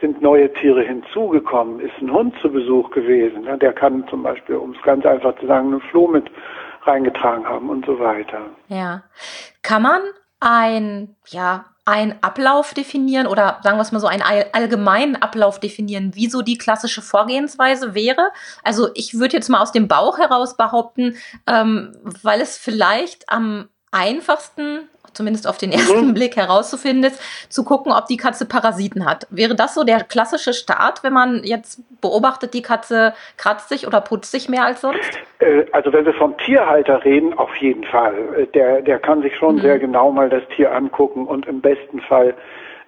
Sind 0.00 0.22
neue 0.22 0.52
Tiere 0.52 0.82
hinzugekommen? 0.82 1.80
Ist 1.80 2.00
ein 2.00 2.12
Hund 2.12 2.34
zu 2.40 2.50
Besuch 2.52 2.90
gewesen? 2.90 3.44
Ja, 3.44 3.56
der 3.56 3.72
kann 3.72 4.06
zum 4.08 4.22
Beispiel, 4.22 4.54
um 4.54 4.70
es 4.70 4.82
ganz 4.82 5.04
einfach 5.04 5.36
zu 5.40 5.46
sagen, 5.46 5.72
einen 5.72 5.80
Floh 5.80 6.06
mit 6.06 6.30
reingetragen 6.82 7.46
haben 7.48 7.68
und 7.68 7.84
so 7.84 7.98
weiter. 7.98 8.42
Ja. 8.68 9.02
Kann 9.62 9.82
man 9.82 10.00
ein, 10.40 11.16
ja, 11.26 11.64
ein 11.88 12.22
Ablauf 12.22 12.74
definieren 12.74 13.26
oder 13.26 13.60
sagen 13.62 13.78
wir 13.78 13.82
es 13.82 13.92
mal 13.92 13.98
so, 13.98 14.08
einen 14.08 14.20
allgemeinen 14.22 15.16
Ablauf 15.16 15.58
definieren, 15.58 16.14
wie 16.14 16.28
so 16.28 16.42
die 16.42 16.58
klassische 16.58 17.00
Vorgehensweise 17.00 17.94
wäre. 17.94 18.30
Also 18.62 18.90
ich 18.94 19.18
würde 19.18 19.38
jetzt 19.38 19.48
mal 19.48 19.62
aus 19.62 19.72
dem 19.72 19.88
Bauch 19.88 20.18
heraus 20.18 20.58
behaupten, 20.58 21.16
ähm, 21.46 21.96
weil 22.02 22.42
es 22.42 22.58
vielleicht 22.58 23.30
am 23.30 23.70
einfachsten 23.90 24.80
zumindest 25.12 25.46
auf 25.46 25.58
den 25.58 25.72
ersten 25.72 26.08
mhm. 26.08 26.14
Blick 26.14 26.36
herauszufinden 26.36 27.10
ist, 27.10 27.20
zu 27.48 27.64
gucken, 27.64 27.92
ob 27.92 28.06
die 28.06 28.16
Katze 28.16 28.46
Parasiten 28.46 29.04
hat. 29.04 29.26
Wäre 29.30 29.54
das 29.54 29.74
so 29.74 29.84
der 29.84 30.00
klassische 30.04 30.52
Start, 30.52 31.02
wenn 31.02 31.12
man 31.12 31.42
jetzt 31.44 31.80
beobachtet, 32.00 32.54
die 32.54 32.62
Katze 32.62 33.14
kratzt 33.36 33.68
sich 33.68 33.86
oder 33.86 34.00
putzt 34.00 34.30
sich 34.30 34.48
mehr 34.48 34.64
als 34.64 34.80
sonst? 34.80 35.18
Äh, 35.40 35.64
also 35.72 35.92
wenn 35.92 36.04
wir 36.04 36.14
vom 36.14 36.36
Tierhalter 36.38 37.04
reden, 37.04 37.34
auf 37.34 37.54
jeden 37.56 37.84
Fall. 37.84 38.14
Äh, 38.36 38.46
der, 38.46 38.82
der 38.82 38.98
kann 38.98 39.22
sich 39.22 39.36
schon 39.36 39.56
mhm. 39.56 39.60
sehr 39.60 39.78
genau 39.78 40.10
mal 40.10 40.28
das 40.28 40.42
Tier 40.54 40.72
angucken 40.74 41.26
und 41.26 41.46
im 41.46 41.60
besten 41.60 42.00
Fall 42.00 42.34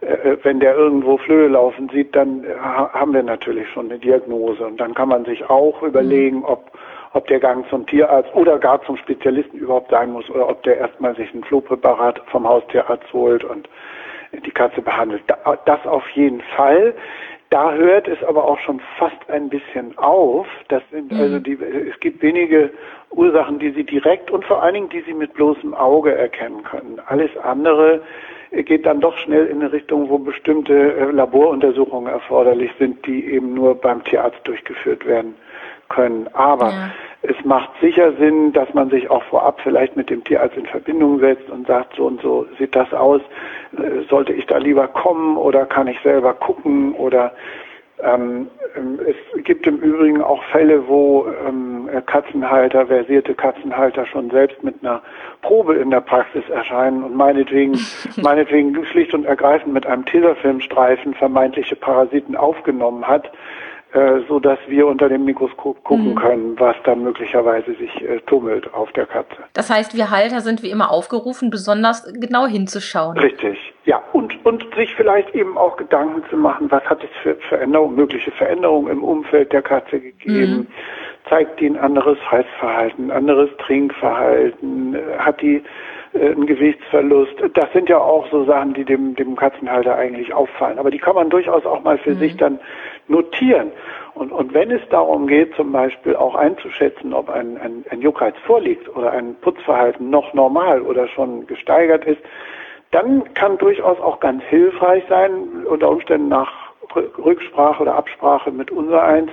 äh, 0.01 0.37
wenn 0.43 0.61
der 0.61 0.75
irgendwo 0.75 1.19
Flöhe 1.19 1.49
laufen 1.49 1.91
sieht, 1.91 2.17
dann 2.17 2.45
haben 2.59 3.13
wir 3.13 3.23
natürlich 3.23 3.69
schon 3.71 3.91
eine 3.91 3.99
Diagnose. 3.99 4.67
Und 4.67 4.81
dann 4.81 4.95
kann 4.95 5.09
man 5.09 5.25
sich 5.25 5.49
auch 5.51 5.83
überlegen, 5.83 6.39
mhm. 6.39 6.45
ob 6.45 6.71
ob 7.13 7.27
der 7.27 7.41
Gang 7.41 7.69
zum 7.69 7.87
Tierarzt 7.87 8.33
oder 8.35 8.59
gar 8.59 8.83
zum 8.85 8.97
Spezialisten 8.97 9.59
überhaupt 9.59 9.91
sein 9.91 10.13
muss 10.13 10.29
oder 10.31 10.49
ob 10.49 10.63
der 10.63 10.77
erstmal 10.79 11.17
sich 11.17 11.33
ein 11.35 11.45
Flohpräparat 11.45 12.21
vom 12.27 12.49
Haustierarzt 12.49 13.13
holt 13.13 13.45
und 13.45 13.69
die 14.45 14.51
Katze 14.51 14.81
behandelt. 14.81 15.23
Das 15.65 15.87
auf 15.87 16.09
jeden 16.11 16.41
Fall. 16.57 16.95
Da 17.51 17.73
hört 17.73 18.07
es 18.07 18.23
aber 18.23 18.45
auch 18.45 18.61
schon 18.61 18.81
fast 18.97 19.29
ein 19.29 19.49
bisschen 19.49 19.99
auf. 19.99 20.47
Das 20.69 20.83
sind 20.93 21.11
mhm. 21.11 21.19
also 21.19 21.39
die, 21.41 21.55
es 21.55 21.99
gibt 21.99 22.23
wenige 22.23 22.71
Ursachen, 23.11 23.59
die 23.59 23.71
Sie 23.73 23.83
direkt 23.83 24.31
und 24.31 24.45
vor 24.45 24.63
allen 24.63 24.75
Dingen, 24.75 24.89
die 24.91 25.01
Sie 25.01 25.15
mit 25.15 25.35
bloßem 25.35 25.75
Auge 25.75 26.15
erkennen 26.15 26.63
können. 26.63 27.01
Alles 27.07 27.37
andere 27.39 28.03
geht 28.53 28.87
dann 28.87 29.01
doch 29.01 29.17
schnell 29.19 29.47
in 29.47 29.61
eine 29.61 29.73
Richtung, 29.73 30.09
wo 30.09 30.19
bestimmte 30.19 30.95
äh, 30.95 31.11
Laboruntersuchungen 31.11 32.13
erforderlich 32.13 32.71
sind, 32.79 33.05
die 33.05 33.33
eben 33.33 33.55
nur 33.55 33.75
beim 33.75 34.05
Tierarzt 34.05 34.41
durchgeführt 34.45 35.05
werden 35.05 35.35
können. 35.91 36.29
Aber 36.33 36.71
ja. 36.71 36.91
es 37.23 37.37
macht 37.45 37.69
sicher 37.83 38.15
Sinn, 38.15 38.55
dass 38.55 38.73
man 38.73 38.89
sich 38.89 39.11
auch 39.11 39.23
vorab 39.25 39.61
vielleicht 39.63 39.97
mit 39.97 40.09
dem 40.09 40.25
Tierarzt 40.25 40.57
in 40.57 40.67
Verbindung 40.67 41.21
setzt 41.21 41.51
und 41.51 41.67
sagt, 41.67 41.97
so 41.97 42.07
und 42.07 42.23
so 42.23 42.47
sieht 42.59 42.75
das 42.75 42.93
aus. 42.95 43.21
Äh, 43.77 44.09
sollte 44.09 44.33
ich 44.33 44.47
da 44.47 44.57
lieber 44.57 44.89
kommen 44.89 45.37
oder 45.37 45.67
kann 45.67 45.87
ich 45.87 46.01
selber 46.01 46.33
gucken 46.33 46.95
oder 46.95 47.33
ähm, 48.03 48.49
ähm, 48.77 48.99
es 49.07 49.45
gibt 49.45 49.67
im 49.67 49.79
Übrigen 49.79 50.23
auch 50.23 50.43
Fälle, 50.45 50.89
wo 50.89 51.27
ähm, 51.47 51.89
Katzenhalter, 52.07 52.87
versierte 52.87 53.35
Katzenhalter 53.35 54.07
schon 54.07 54.31
selbst 54.31 54.63
mit 54.63 54.77
einer 54.83 55.03
Probe 55.43 55.75
in 55.75 55.91
der 55.91 56.01
Praxis 56.01 56.49
erscheinen 56.49 57.03
und 57.03 57.15
meinetwegen, 57.15 57.79
meinetwegen 58.17 58.85
schlicht 58.87 59.13
und 59.13 59.25
ergreifend 59.25 59.75
mit 59.75 59.87
einem 59.87 60.05
Tesafilmstreifen 60.05 61.15
vermeintliche 61.15 61.77
Parasiten 61.77 62.37
aufgenommen 62.37 63.07
hat 63.07 63.31
äh, 63.93 64.21
so 64.29 64.39
dass 64.39 64.59
wir 64.69 64.87
unter 64.87 65.09
dem 65.09 65.25
Mikroskop 65.25 65.83
gucken 65.83 66.11
mhm. 66.11 66.15
können, 66.15 66.61
was 66.61 66.77
da 66.85 66.95
möglicherweise 66.95 67.75
sich 67.75 67.91
äh, 68.03 68.21
tummelt 68.21 68.73
auf 68.73 68.93
der 68.93 69.05
Katze. 69.05 69.37
Das 69.53 69.69
heißt, 69.69 69.97
wir 69.97 70.11
Halter 70.11 70.43
sind 70.43 70.63
wie 70.63 70.71
immer 70.71 70.93
aufgerufen, 70.93 71.51
besonders 71.51 72.05
genau 72.15 72.47
hinzuschauen. 72.47 73.19
Richtig, 73.19 73.59
ja. 73.87 74.01
Und, 74.13 74.47
und 74.47 74.65
sich 74.77 74.95
vielleicht 74.95 75.35
eben 75.35 75.59
auch 75.59 75.77
Gedanken 75.77 76.23
zu 76.31 76.37
machen, 76.37 76.71
was 76.71 76.85
hat 76.85 77.03
es 77.03 77.11
für 77.25 77.35
Veränderungen, 77.49 77.97
mögliche 77.97 78.31
Veränderungen 78.31 78.93
im 78.93 79.03
Umfeld 79.03 79.53
der 79.53 79.63
Katze 79.63 79.99
gegeben. 79.99 80.53
Mhm. 80.53 80.67
Zeigt 81.29 81.59
die 81.59 81.67
ein 81.67 81.77
anderes 81.77 82.19
Fressverhalten, 82.29 83.11
ein 83.11 83.17
anderes 83.17 83.51
Trinkverhalten? 83.59 84.97
Hat 85.19 85.43
die 85.43 85.65
äh, 86.13 86.31
ein 86.31 86.47
Gewichtsverlust. 86.47 87.35
Das 87.55 87.73
sind 87.73 87.89
ja 87.89 87.99
auch 87.99 88.29
so 88.31 88.45
Sachen, 88.45 88.75
die 88.75 88.85
dem, 88.85 89.15
dem 89.15 89.37
Katzenhalter 89.37 89.95
eigentlich 89.95 90.35
auffallen. 90.35 90.79
Aber 90.79 90.91
die 90.91 90.99
kann 90.99 91.15
man 91.15 91.31
durchaus 91.31 91.65
auch 91.65 91.83
mal 91.85 91.99
für 91.99 92.15
mhm. 92.15 92.19
sich 92.19 92.37
dann 92.37 92.59
notieren. 93.11 93.73
Und, 94.15 94.33
und 94.33 94.55
wenn 94.55 94.71
es 94.71 94.83
darum 94.91 95.27
geht, 95.27 95.55
zum 95.55 95.73
Beispiel 95.73 96.17
auch 96.17 96.35
einzuschätzen, 96.35 97.13
ob 97.13 97.29
ein, 97.29 97.59
ein, 97.59 97.85
ein 97.91 98.01
Juckreiz 98.01 98.35
vorliegt 98.47 98.89
oder 98.97 99.13
ein 99.13 99.35
Putzverhalten 99.41 100.11
noch 100.11 100.33
normal 100.35 100.83
oder 100.83 101.09
schon 101.09 101.47
gesteigert 101.47 102.05
ist, 102.05 102.21
dann 102.91 103.33
kann 103.35 103.57
durchaus 103.59 104.01
auch 104.01 104.21
ganz 104.21 104.43
hilfreich 104.45 105.05
sein, 105.09 105.65
unter 105.67 105.91
Umständen 105.91 106.29
nach 106.29 106.51
Rücksprache 106.95 107.83
oder 107.83 107.95
Absprache 107.95 108.51
mit 108.51 108.71
unser 108.71 109.03
eins, 109.03 109.31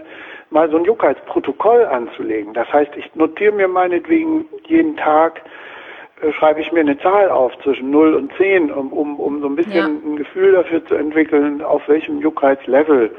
mal 0.49 0.69
so 0.69 0.77
ein 0.77 0.85
Juckreizprotokoll 0.85 1.85
anzulegen. 1.85 2.53
Das 2.53 2.71
heißt, 2.71 2.95
ich 2.95 3.13
notiere 3.15 3.53
mir 3.53 3.67
meinetwegen 3.67 4.45
jeden 4.65 4.95
Tag, 4.95 5.41
äh, 6.21 6.31
schreibe 6.33 6.61
ich 6.61 6.71
mir 6.71 6.81
eine 6.81 6.97
Zahl 6.99 7.29
auf 7.29 7.57
zwischen 7.63 7.89
0 7.89 8.13
und 8.13 8.31
10, 8.37 8.71
um, 8.71 8.93
um, 8.93 9.19
um 9.19 9.41
so 9.41 9.47
ein 9.47 9.55
bisschen 9.55 9.73
ja. 9.73 9.85
ein 9.85 10.15
Gefühl 10.15 10.53
dafür 10.53 10.85
zu 10.85 10.95
entwickeln, 10.95 11.61
auf 11.61 11.87
welchem 11.87 12.19
Juckreizlevel 12.19 13.11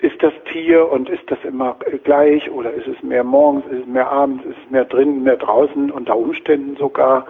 ist 0.00 0.22
das 0.22 0.32
Tier 0.52 0.90
und 0.90 1.08
ist 1.08 1.28
das 1.28 1.38
immer 1.44 1.76
gleich 2.04 2.48
oder 2.50 2.72
ist 2.72 2.86
es 2.86 3.02
mehr 3.02 3.24
morgens, 3.24 3.64
ist 3.66 3.80
es 3.80 3.86
mehr 3.86 4.08
abends, 4.08 4.44
ist 4.44 4.56
es 4.64 4.70
mehr 4.70 4.84
drinnen, 4.84 5.24
mehr 5.24 5.36
draußen, 5.36 5.90
unter 5.90 6.16
Umständen 6.16 6.76
sogar. 6.76 7.26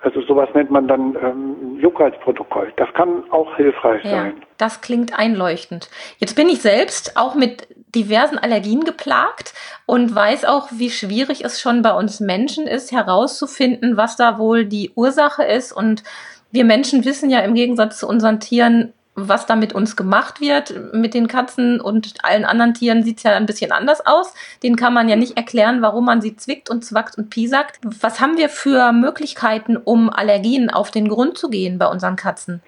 Also 0.00 0.20
sowas 0.22 0.48
nennt 0.54 0.70
man 0.70 0.86
dann 0.86 1.16
ähm, 1.22 1.78
Juckreizprotokoll. 1.80 2.72
Das 2.76 2.88
kann 2.94 3.24
auch 3.30 3.56
hilfreich 3.56 4.04
ja, 4.04 4.10
sein. 4.10 4.42
Das 4.56 4.80
klingt 4.80 5.16
einleuchtend. 5.18 5.90
Jetzt 6.18 6.34
bin 6.34 6.48
ich 6.48 6.60
selbst 6.60 7.16
auch 7.16 7.34
mit 7.34 7.68
diversen 7.94 8.38
Allergien 8.38 8.84
geplagt 8.84 9.54
und 9.86 10.14
weiß 10.14 10.44
auch, 10.44 10.68
wie 10.72 10.90
schwierig 10.90 11.44
es 11.44 11.60
schon 11.60 11.82
bei 11.82 11.92
uns 11.92 12.20
Menschen 12.20 12.66
ist, 12.66 12.92
herauszufinden, 12.92 13.96
was 13.96 14.16
da 14.16 14.38
wohl 14.38 14.66
die 14.66 14.92
Ursache 14.94 15.44
ist. 15.44 15.72
Und 15.72 16.04
wir 16.50 16.64
Menschen 16.64 17.04
wissen 17.04 17.30
ja 17.30 17.40
im 17.40 17.54
Gegensatz 17.54 17.98
zu 17.98 18.08
unseren 18.08 18.40
Tieren, 18.40 18.92
was 19.18 19.46
da 19.46 19.56
mit 19.56 19.74
uns 19.74 19.96
gemacht 19.96 20.40
wird. 20.40 20.74
Mit 20.92 21.14
den 21.14 21.28
Katzen 21.28 21.80
und 21.80 22.14
allen 22.22 22.44
anderen 22.44 22.74
Tieren 22.74 23.02
sieht 23.02 23.18
es 23.18 23.22
ja 23.24 23.32
ein 23.32 23.46
bisschen 23.46 23.72
anders 23.72 24.06
aus. 24.06 24.34
Den 24.62 24.76
kann 24.76 24.94
man 24.94 25.08
ja 25.08 25.16
nicht 25.16 25.36
erklären, 25.36 25.82
warum 25.82 26.04
man 26.04 26.20
sie 26.20 26.36
zwickt 26.36 26.70
und 26.70 26.84
zwackt 26.84 27.18
und 27.18 27.30
piesackt. 27.30 27.80
Was 28.02 28.20
haben 28.20 28.38
wir 28.38 28.48
für 28.48 28.92
Möglichkeiten, 28.92 29.76
um 29.76 30.10
Allergien 30.10 30.70
auf 30.70 30.90
den 30.90 31.08
Grund 31.08 31.38
zu 31.38 31.50
gehen 31.50 31.78
bei 31.78 31.86
unseren 31.86 32.16
Katzen? 32.16 32.62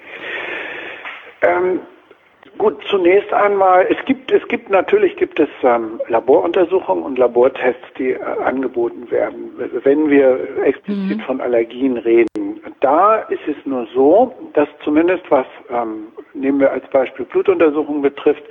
Ähm, 1.42 1.80
Gut, 2.60 2.76
zunächst 2.90 3.32
einmal, 3.32 3.86
es 3.88 3.96
gibt, 4.04 4.30
es 4.30 4.46
gibt 4.48 4.68
natürlich 4.68 5.16
gibt 5.16 5.40
es 5.40 5.48
ähm, 5.62 5.98
Laboruntersuchungen 6.08 7.04
und 7.04 7.18
Labortests, 7.18 7.86
die 7.96 8.10
äh, 8.10 8.20
angeboten 8.44 9.10
werden, 9.10 9.52
wenn 9.82 10.10
wir 10.10 10.38
explizit 10.62 11.16
mhm. 11.16 11.22
von 11.22 11.40
Allergien 11.40 11.96
reden. 11.96 12.49
Da 12.80 13.16
ist 13.28 13.46
es 13.46 13.56
nur 13.66 13.86
so, 13.94 14.34
dass 14.54 14.68
zumindest 14.82 15.30
was, 15.30 15.46
ähm, 15.70 16.08
nehmen 16.32 16.60
wir 16.60 16.72
als 16.72 16.86
Beispiel 16.88 17.26
Blutuntersuchungen 17.26 18.02
betrifft, 18.02 18.42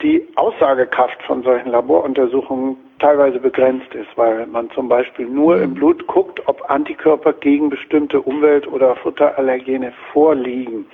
die 0.00 0.26
Aussagekraft 0.36 1.22
von 1.22 1.42
solchen 1.42 1.70
Laboruntersuchungen 1.70 2.76
teilweise 2.98 3.38
begrenzt 3.38 3.94
ist, 3.94 4.08
weil 4.16 4.46
man 4.46 4.70
zum 4.70 4.88
Beispiel 4.88 5.26
nur 5.26 5.60
im 5.60 5.74
Blut 5.74 6.06
guckt, 6.06 6.40
ob 6.46 6.68
Antikörper 6.70 7.32
gegen 7.34 7.68
bestimmte 7.68 8.20
Umwelt- 8.20 8.66
oder 8.66 8.96
Futterallergene 8.96 9.92
vorliegen. 10.12 10.86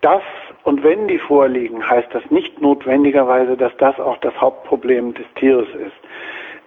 Das 0.00 0.22
und 0.64 0.84
wenn 0.84 1.08
die 1.08 1.18
vorliegen, 1.18 1.88
heißt 1.88 2.08
das 2.12 2.22
nicht 2.30 2.60
notwendigerweise, 2.60 3.56
dass 3.56 3.76
das 3.78 3.98
auch 3.98 4.16
das 4.18 4.34
Hauptproblem 4.40 5.12
des 5.14 5.26
Tieres 5.34 5.68
ist. 5.74 5.96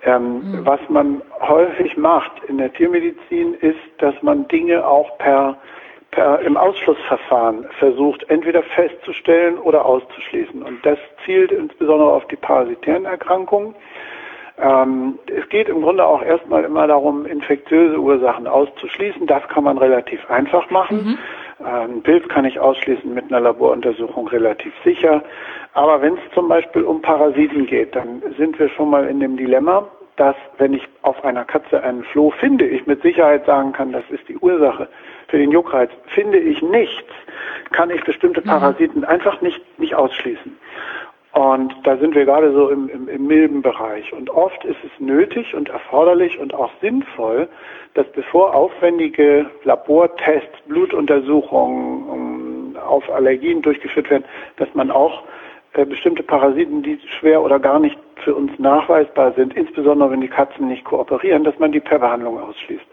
Ähm, 0.05 0.51
mhm. 0.51 0.65
Was 0.65 0.79
man 0.87 1.21
häufig 1.41 1.97
macht 1.97 2.31
in 2.47 2.59
der 2.59 2.71
Tiermedizin 2.71 3.55
ist, 3.55 3.79
dass 3.97 4.13
man 4.21 4.47
Dinge 4.47 4.85
auch 4.85 5.17
per, 5.17 5.57
per 6.11 6.39
im 6.41 6.57
Ausschlussverfahren 6.57 7.65
versucht, 7.79 8.29
entweder 8.29 8.61
festzustellen 8.61 9.57
oder 9.57 9.83
auszuschließen. 9.83 10.61
Und 10.61 10.85
das 10.85 10.99
zielt 11.25 11.51
insbesondere 11.51 12.11
auf 12.11 12.27
die 12.27 12.35
parasitären 12.35 13.05
Erkrankungen. 13.05 13.73
Ähm, 14.57 15.19
es 15.25 15.49
geht 15.49 15.67
im 15.67 15.81
Grunde 15.81 16.05
auch 16.05 16.21
erstmal 16.21 16.63
immer 16.63 16.87
darum, 16.87 17.25
infektiöse 17.25 17.99
Ursachen 17.99 18.47
auszuschließen. 18.47 19.25
Das 19.25 19.45
kann 19.49 19.63
man 19.63 19.77
relativ 19.77 20.29
einfach 20.29 20.69
machen. 20.69 20.97
Mhm. 20.97 21.17
Ein 21.63 22.03
Pilz 22.03 22.27
kann 22.27 22.45
ich 22.45 22.59
ausschließen 22.59 23.13
mit 23.13 23.25
einer 23.25 23.39
Laboruntersuchung 23.39 24.27
relativ 24.27 24.73
sicher. 24.83 25.23
Aber 25.73 26.01
wenn 26.01 26.15
es 26.15 26.33
zum 26.33 26.49
Beispiel 26.49 26.83
um 26.83 27.01
Parasiten 27.01 27.65
geht, 27.65 27.95
dann 27.95 28.21
sind 28.37 28.59
wir 28.59 28.69
schon 28.69 28.89
mal 28.89 29.07
in 29.07 29.19
dem 29.19 29.37
Dilemma, 29.37 29.87
dass 30.17 30.35
wenn 30.57 30.73
ich 30.73 30.87
auf 31.01 31.23
einer 31.23 31.45
Katze 31.45 31.81
einen 31.81 32.03
Floh 32.03 32.31
finde, 32.31 32.65
ich 32.65 32.85
mit 32.87 33.01
Sicherheit 33.01 33.45
sagen 33.45 33.71
kann, 33.73 33.91
das 33.91 34.03
ist 34.09 34.27
die 34.27 34.37
Ursache 34.37 34.87
für 35.27 35.37
den 35.37 35.51
Juckreiz. 35.51 35.89
Finde 36.07 36.39
ich 36.39 36.61
nichts, 36.61 37.11
kann 37.71 37.89
ich 37.89 38.03
bestimmte 38.03 38.41
mhm. 38.41 38.45
Parasiten 38.45 39.01
mhm. 39.01 39.07
einfach 39.07 39.41
nicht, 39.41 39.61
nicht 39.79 39.95
ausschließen. 39.95 40.57
Und 41.35 41.75
da 41.83 41.97
sind 41.97 42.15
wir 42.15 42.23
gerade 42.23 42.53
so 42.53 42.69
im, 42.69 42.87
im, 42.87 43.09
im 43.09 43.27
milden 43.27 43.61
Bereich. 43.61 44.13
Und 44.13 44.29
oft 44.29 44.63
ist 44.63 44.77
es 44.85 44.91
nötig 44.99 45.53
und 45.53 45.67
erforderlich 45.67 46.39
und 46.39 46.53
auch 46.53 46.71
sinnvoll, 46.79 47.49
dass 47.93 48.07
bevor 48.13 48.55
aufwendige 48.55 49.45
Labortests, 49.65 50.61
Blutuntersuchungen 50.65 52.09
um, 52.09 52.77
auf 52.77 53.11
Allergien 53.11 53.61
durchgeführt 53.61 54.09
werden, 54.09 54.23
dass 54.55 54.73
man 54.75 54.89
auch 54.91 55.23
äh, 55.73 55.83
bestimmte 55.85 56.23
Parasiten, 56.23 56.83
die 56.83 56.97
schwer 57.19 57.41
oder 57.43 57.59
gar 57.59 57.79
nicht 57.79 57.99
für 58.23 58.33
uns 58.33 58.57
nachweisbar 58.57 59.33
sind, 59.33 59.57
insbesondere 59.57 60.11
wenn 60.11 60.21
die 60.21 60.29
Katzen 60.29 60.69
nicht 60.69 60.85
kooperieren, 60.85 61.43
dass 61.43 61.59
man 61.59 61.73
die 61.73 61.81
per 61.81 61.99
Behandlung 61.99 62.39
ausschließt. 62.39 62.85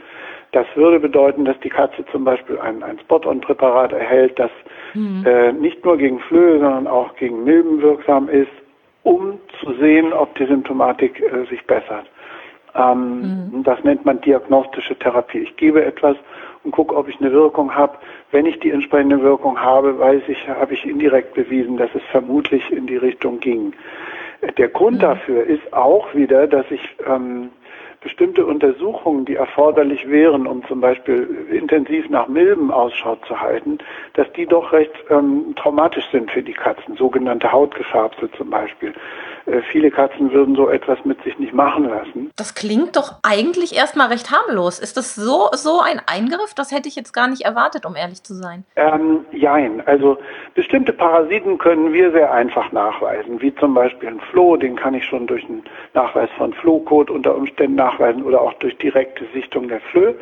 Das 0.52 0.66
würde 0.74 1.00
bedeuten, 1.00 1.46
dass 1.46 1.58
die 1.60 1.70
Katze 1.70 2.04
zum 2.12 2.24
Beispiel 2.24 2.58
ein, 2.58 2.82
ein 2.82 2.98
Spot-on-Präparat 3.00 3.92
erhält, 3.92 4.38
das 4.38 4.50
mhm. 4.92 5.24
äh, 5.26 5.52
nicht 5.52 5.82
nur 5.84 5.96
gegen 5.96 6.20
Flöhe, 6.20 6.60
sondern 6.60 6.86
auch 6.86 7.16
gegen 7.16 7.44
Milben 7.44 7.80
wirksam 7.80 8.28
ist, 8.28 8.50
um 9.02 9.38
zu 9.60 9.72
sehen, 9.74 10.12
ob 10.12 10.34
die 10.36 10.44
Symptomatik 10.44 11.20
äh, 11.20 11.46
sich 11.46 11.64
bessert. 11.66 12.06
Ähm, 12.74 13.50
mhm. 13.50 13.62
Das 13.64 13.82
nennt 13.82 14.04
man 14.04 14.20
diagnostische 14.20 14.98
Therapie. 14.98 15.38
Ich 15.38 15.56
gebe 15.56 15.84
etwas 15.84 16.16
und 16.64 16.72
gucke, 16.72 16.94
ob 16.96 17.08
ich 17.08 17.18
eine 17.20 17.32
Wirkung 17.32 17.74
habe. 17.74 17.96
Wenn 18.30 18.44
ich 18.46 18.60
die 18.60 18.70
entsprechende 18.70 19.22
Wirkung 19.22 19.58
habe, 19.58 19.98
weiß 19.98 20.22
ich, 20.28 20.48
habe 20.48 20.74
ich 20.74 20.86
indirekt 20.86 21.34
bewiesen, 21.34 21.78
dass 21.78 21.90
es 21.94 22.02
vermutlich 22.10 22.70
in 22.70 22.86
die 22.86 22.96
Richtung 22.96 23.40
ging. 23.40 23.72
Der 24.58 24.68
Grund 24.68 24.98
mhm. 24.98 25.02
dafür 25.02 25.44
ist 25.44 25.72
auch 25.72 26.14
wieder, 26.14 26.46
dass 26.46 26.70
ich 26.70 26.82
ähm, 27.06 27.50
bestimmte 28.02 28.44
Untersuchungen, 28.44 29.24
die 29.24 29.36
erforderlich 29.36 30.08
wären, 30.08 30.46
um 30.46 30.64
zum 30.66 30.80
Beispiel 30.80 31.46
intensiv 31.50 32.08
nach 32.08 32.28
Milben 32.28 32.70
Ausschau 32.70 33.16
zu 33.26 33.40
halten, 33.40 33.78
dass 34.14 34.30
die 34.32 34.46
doch 34.46 34.72
recht 34.72 34.92
ähm, 35.10 35.54
traumatisch 35.56 36.08
sind 36.10 36.30
für 36.30 36.42
die 36.42 36.52
Katzen, 36.52 36.96
sogenannte 36.96 37.50
Hautgefärbsel 37.50 38.30
zum 38.32 38.50
Beispiel. 38.50 38.92
Äh, 39.46 39.62
viele 39.70 39.90
Katzen 39.90 40.32
würden 40.32 40.54
so 40.54 40.68
etwas 40.68 41.04
mit 41.04 41.22
sich 41.22 41.38
nicht 41.38 41.52
machen 41.52 41.88
lassen. 41.88 42.30
Das 42.36 42.54
klingt 42.54 42.96
doch 42.96 43.14
eigentlich 43.22 43.74
erstmal 43.76 44.08
recht 44.08 44.30
harmlos. 44.30 44.78
Ist 44.78 44.96
das 44.96 45.14
so, 45.14 45.48
so 45.52 45.80
ein 45.80 46.00
Eingriff? 46.06 46.54
Das 46.54 46.72
hätte 46.72 46.88
ich 46.88 46.96
jetzt 46.96 47.12
gar 47.12 47.28
nicht 47.28 47.42
erwartet, 47.42 47.86
um 47.86 47.96
ehrlich 47.96 48.22
zu 48.22 48.34
sein. 48.34 48.64
Ähm, 48.76 49.24
jein. 49.32 49.86
Also 49.86 50.18
bestimmte 50.54 50.92
Parasiten 50.92 51.58
können 51.58 51.92
wir 51.92 52.12
sehr 52.12 52.32
einfach 52.32 52.70
nachweisen, 52.72 53.40
wie 53.40 53.54
zum 53.56 53.74
Beispiel 53.74 54.08
ein 54.08 54.20
Floh, 54.30 54.56
den 54.56 54.76
kann 54.76 54.94
ich 54.94 55.04
schon 55.04 55.26
durch 55.26 55.44
einen 55.44 55.64
Nachweis 55.94 56.30
von 56.36 56.52
Flohkot 56.54 57.10
unter 57.10 57.34
Umständen 57.34 57.76
nachweisen 57.76 58.22
oder 58.22 58.40
auch 58.40 58.52
durch 58.54 58.76
direkte 58.78 59.24
Sichtung 59.34 59.68
der 59.68 59.80
Flöhe. 59.80 60.14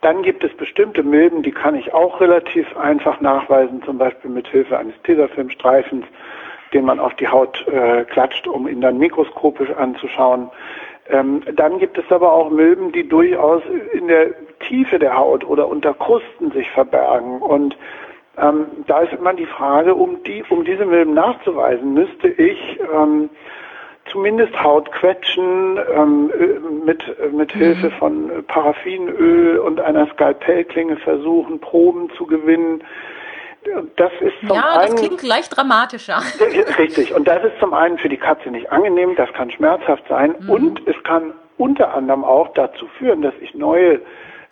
Dann 0.00 0.22
gibt 0.22 0.42
es 0.42 0.52
bestimmte 0.56 1.04
Milben, 1.04 1.42
die 1.42 1.52
kann 1.52 1.76
ich 1.76 1.94
auch 1.94 2.20
relativ 2.20 2.76
einfach 2.76 3.20
nachweisen, 3.20 3.82
zum 3.84 3.98
Beispiel 3.98 4.30
mit 4.30 4.48
Hilfe 4.48 4.76
eines 4.76 4.94
Tesafilmstreifens 5.04 6.04
den 6.72 6.84
man 6.84 7.00
auf 7.00 7.14
die 7.14 7.28
Haut 7.28 7.66
äh, 7.68 8.04
klatscht, 8.04 8.46
um 8.46 8.68
ihn 8.68 8.80
dann 8.80 8.98
mikroskopisch 8.98 9.70
anzuschauen. 9.70 10.50
Ähm, 11.08 11.42
dann 11.56 11.78
gibt 11.78 11.98
es 11.98 12.04
aber 12.10 12.32
auch 12.32 12.50
Milben, 12.50 12.92
die 12.92 13.08
durchaus 13.08 13.62
in 13.92 14.08
der 14.08 14.28
Tiefe 14.60 14.98
der 14.98 15.16
Haut 15.16 15.44
oder 15.44 15.68
unter 15.68 15.94
Krusten 15.94 16.52
sich 16.52 16.70
verbergen. 16.70 17.42
Und 17.42 17.76
ähm, 18.38 18.66
da 18.86 19.00
ist 19.00 19.12
immer 19.12 19.34
die 19.34 19.46
Frage, 19.46 19.94
um, 19.94 20.22
die, 20.22 20.44
um 20.48 20.64
diese 20.64 20.86
Milben 20.86 21.14
nachzuweisen, 21.14 21.92
müsste 21.92 22.28
ich 22.28 22.80
ähm, 22.94 23.28
zumindest 24.10 24.62
Hautquetschen 24.62 25.78
ähm, 25.94 26.32
mit, 26.84 27.04
mit 27.32 27.54
mhm. 27.54 27.58
Hilfe 27.58 27.90
von 27.92 28.30
Paraffinöl 28.46 29.58
und 29.58 29.80
einer 29.80 30.06
Skalpellklinge 30.06 30.96
versuchen, 30.96 31.60
Proben 31.60 32.10
zu 32.16 32.26
gewinnen. 32.26 32.82
Das 33.96 34.12
ist 34.20 34.34
zum 34.40 34.56
ja, 34.56 34.74
das 34.74 34.90
einen, 34.90 34.96
klingt 34.96 35.22
leicht 35.22 35.56
dramatischer. 35.56 36.20
Richtig. 36.78 37.14
Und 37.14 37.28
das 37.28 37.44
ist 37.44 37.58
zum 37.60 37.74
einen 37.74 37.98
für 37.98 38.08
die 38.08 38.16
Katze 38.16 38.50
nicht 38.50 38.70
angenehm, 38.72 39.14
das 39.16 39.32
kann 39.34 39.50
schmerzhaft 39.50 40.04
sein 40.08 40.34
mhm. 40.40 40.50
und 40.50 40.88
es 40.88 40.96
kann 41.04 41.32
unter 41.58 41.94
anderem 41.94 42.24
auch 42.24 42.48
dazu 42.54 42.86
führen, 42.98 43.22
dass 43.22 43.34
ich 43.40 43.54
neue 43.54 44.00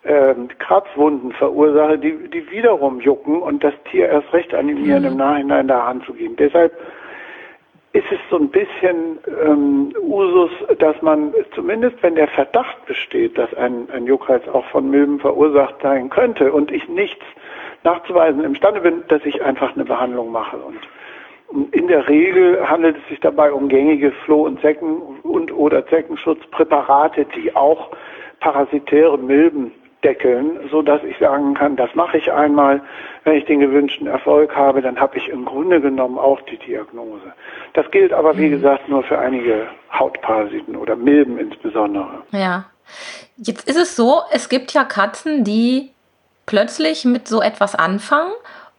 äh, 0.02 0.34
Kratzwunden 0.58 1.32
verursache, 1.32 1.98
die, 1.98 2.30
die 2.30 2.50
wiederum 2.50 3.00
jucken 3.00 3.42
und 3.42 3.64
das 3.64 3.74
Tier 3.90 4.08
erst 4.08 4.32
recht 4.32 4.54
animieren, 4.54 5.02
mhm. 5.02 5.08
im 5.08 5.16
Nachhinein 5.16 5.68
da 5.68 5.80
ranzugehen. 5.80 6.36
Deshalb 6.36 6.72
ist 7.92 8.06
es 8.12 8.18
so 8.30 8.36
ein 8.36 8.48
bisschen 8.48 9.18
ähm, 9.44 9.92
Usus, 10.00 10.50
dass 10.78 11.00
man 11.02 11.34
zumindest, 11.54 12.00
wenn 12.02 12.14
der 12.14 12.28
Verdacht 12.28 12.86
besteht, 12.86 13.36
dass 13.36 13.52
ein, 13.54 13.88
ein 13.92 14.06
Juckreiz 14.06 14.46
auch 14.48 14.64
von 14.66 14.88
Milben 14.88 15.18
verursacht 15.18 15.74
sein 15.82 16.08
könnte 16.08 16.52
und 16.52 16.70
ich 16.70 16.88
nichts 16.88 17.24
nachzuweisen 17.84 18.44
imstande 18.44 18.80
bin, 18.80 19.02
dass 19.08 19.24
ich 19.24 19.42
einfach 19.42 19.74
eine 19.74 19.84
Behandlung 19.84 20.32
mache. 20.32 20.56
Und 20.56 20.78
in 21.72 21.88
der 21.88 22.06
Regel 22.08 22.68
handelt 22.68 22.96
es 22.96 23.08
sich 23.08 23.20
dabei 23.20 23.52
um 23.52 23.68
gängige 23.68 24.12
Floh- 24.24 24.46
und 24.46 24.60
Zecken- 24.60 25.00
und 25.22 25.52
oder 25.52 25.86
Zeckenschutzpräparate, 25.86 27.26
die 27.36 27.54
auch 27.56 27.90
parasitäre 28.38 29.18
Milben 29.18 29.72
deckeln, 30.04 30.58
so 30.70 30.80
dass 30.80 31.02
ich 31.04 31.18
sagen 31.18 31.54
kann, 31.54 31.76
das 31.76 31.94
mache 31.94 32.18
ich 32.18 32.32
einmal. 32.32 32.80
Wenn 33.24 33.36
ich 33.36 33.44
den 33.44 33.60
gewünschten 33.60 34.06
Erfolg 34.06 34.56
habe, 34.56 34.80
dann 34.80 34.98
habe 34.98 35.18
ich 35.18 35.28
im 35.28 35.44
Grunde 35.44 35.80
genommen 35.80 36.18
auch 36.18 36.40
die 36.42 36.56
Diagnose. 36.56 37.32
Das 37.74 37.90
gilt 37.90 38.12
aber, 38.12 38.36
wie 38.38 38.46
mhm. 38.46 38.52
gesagt, 38.52 38.88
nur 38.88 39.02
für 39.02 39.18
einige 39.18 39.66
Hautparasiten 39.92 40.74
oder 40.76 40.96
Milben 40.96 41.38
insbesondere. 41.38 42.22
Ja. 42.32 42.64
Jetzt 43.36 43.68
ist 43.68 43.76
es 43.76 43.94
so, 43.94 44.22
es 44.32 44.48
gibt 44.48 44.72
ja 44.72 44.84
Katzen, 44.84 45.44
die 45.44 45.90
plötzlich 46.46 47.04
mit 47.04 47.28
so 47.28 47.40
etwas 47.42 47.74
anfangen 47.74 48.32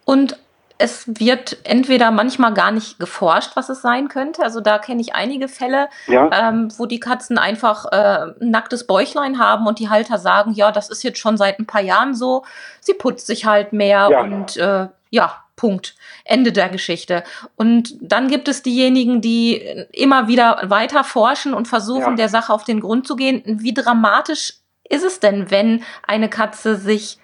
und 0.06 0.38
es 0.82 1.06
wird 1.08 1.58
entweder 1.64 2.10
manchmal 2.10 2.54
gar 2.54 2.72
nicht 2.72 2.98
geforscht, 2.98 3.52
was 3.54 3.70
es 3.70 3.82
sein 3.82 4.08
könnte. 4.08 4.42
Also 4.44 4.62
da 4.62 4.80
kenne 4.80 5.00
ich 5.02 5.14
einige 5.14 5.48
Fälle, 5.48 5.90
ja. 6.08 6.30
ähm, 6.34 6.70
wo 6.76 6.88
die 6.88 7.00
Katzen 7.00 7.38
einfach 7.38 7.86
äh, 7.92 8.34
ein 8.42 8.50
nacktes 8.50 8.88
Bäuchlein 8.88 9.38
haben 9.38 9.68
und 9.68 9.78
die 9.78 9.90
Halter 9.90 10.18
sagen, 10.18 10.54
ja, 10.54 10.72
das 10.72 10.90
ist 10.90 11.04
jetzt 11.04 11.20
schon 11.20 11.38
seit 11.38 11.60
ein 11.60 11.68
paar 11.68 11.82
Jahren 11.82 12.16
so. 12.16 12.44
Sie 12.80 12.96
putzt 12.96 13.28
sich 13.28 13.46
halt 13.46 13.74
mehr 13.74 14.10
ja. 14.12 14.22
und 14.22 14.58
äh, 14.58 14.88
ja, 15.12 15.44
Punkt. 15.56 15.96
Ende 16.26 16.52
der 16.52 16.70
Geschichte. 16.70 17.24
Und 17.56 17.94
dann 18.02 18.28
gibt 18.28 18.48
es 18.48 18.64
diejenigen, 18.64 19.22
die 19.22 19.58
immer 19.92 20.28
wieder 20.28 20.64
weiter 20.64 21.04
forschen 21.04 21.54
und 21.54 21.68
versuchen, 21.68 22.12
ja. 22.12 22.16
der 22.16 22.30
Sache 22.30 22.52
auf 22.52 22.64
den 22.64 22.80
Grund 22.80 23.06
zu 23.06 23.16
gehen. 23.16 23.44
Wie 23.46 23.74
dramatisch 23.74 24.56
ist 24.90 25.04
es 25.04 25.20
denn, 25.20 25.52
wenn 25.52 25.84
eine 26.08 26.30
Katze 26.30 26.76
sich 26.76 27.20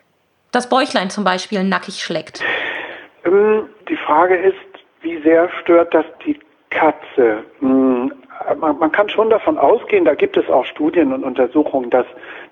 das 0.58 0.70
Bäuchlein 0.70 1.10
zum 1.10 1.24
Beispiel 1.24 1.64
nackig 1.64 2.02
schlägt? 2.02 2.44
Ähm, 3.26 3.70
die 3.88 3.98
Frage 3.98 4.36
ist, 4.36 4.56
wie 5.02 5.22
sehr 5.22 5.50
stört 5.62 5.94
das 5.94 6.06
die 6.26 6.40
Katze? 6.70 7.44
Hm, 7.60 8.12
man, 8.60 8.92
kann 8.92 9.10
schon 9.10 9.30
davon 9.30 9.58
ausgehen, 9.58 10.06
da 10.06 10.16
gibt 10.16 10.38
es 10.38 10.48
auch 10.50 10.66
Studien 10.66 11.14
und 11.14 11.24
Untersuchungen, 11.24 11.90
dass 11.90 12.06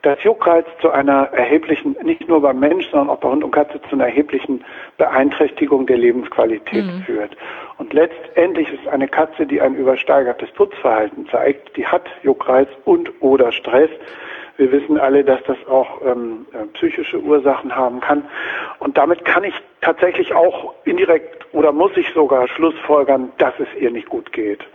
dass 0.06 0.22
Juckreiz 0.24 0.68
zu 0.82 0.91
einer 0.91 1.30
erheblichen, 1.32 1.96
nicht 2.04 2.28
nur 2.28 2.39
beim 2.39 2.60
Mensch, 2.60 2.88
sondern 2.91 3.10
auch 3.10 3.20
bei 3.20 3.30
Hund 3.30 3.44
und 3.44 3.50
Katze 3.50 3.82
zu 3.89 3.96
einer 3.96 4.06
erheblichen 4.06 4.63
Beeinträchtigung 4.98 5.88
der 5.88 5.98
Lebensqualität 5.98 6.86
mhm. 6.86 7.02
führt. 7.02 7.36
Und 7.80 7.91
letztendlich 7.91 8.72
ist 8.72 8.88
eine 8.88 9.08
Katze, 9.08 9.48
die 9.48 9.60
ein 9.60 9.74
übersteigertes 9.76 10.52
Putzverhalten 10.52 11.28
zeigt, 11.30 11.76
die 11.76 11.88
hat 11.88 12.04
Juckreiz 12.22 12.70
und 12.86 13.12
oder 13.20 13.52
Stress. 13.52 13.89
Wir 14.58 14.72
wissen 14.72 14.98
alle, 14.98 15.24
dass 15.24 15.44
das 15.44 15.58
auch 15.68 16.02
ähm, 16.06 16.46
äh, 16.54 16.65
psychische 16.78 17.20
Ursachen 17.20 17.76
haben 17.76 18.00
kann. 18.00 18.26
Und 18.80 18.98
damit 18.98 19.26
kann 19.26 19.44
ich 19.44 19.54
tatsächlich 19.82 20.34
auch 20.34 20.74
indirekt 20.86 21.46
oder 21.54 21.72
muss 21.72 21.91
ich 21.96 22.10
sogar 22.13 22.48
schlussfolgern, 22.48 23.32
dass 23.38 23.54
es 23.60 23.68
ihr 23.80 23.91
nicht 23.91 24.10
gut 24.10 24.32
geht. 24.32 24.65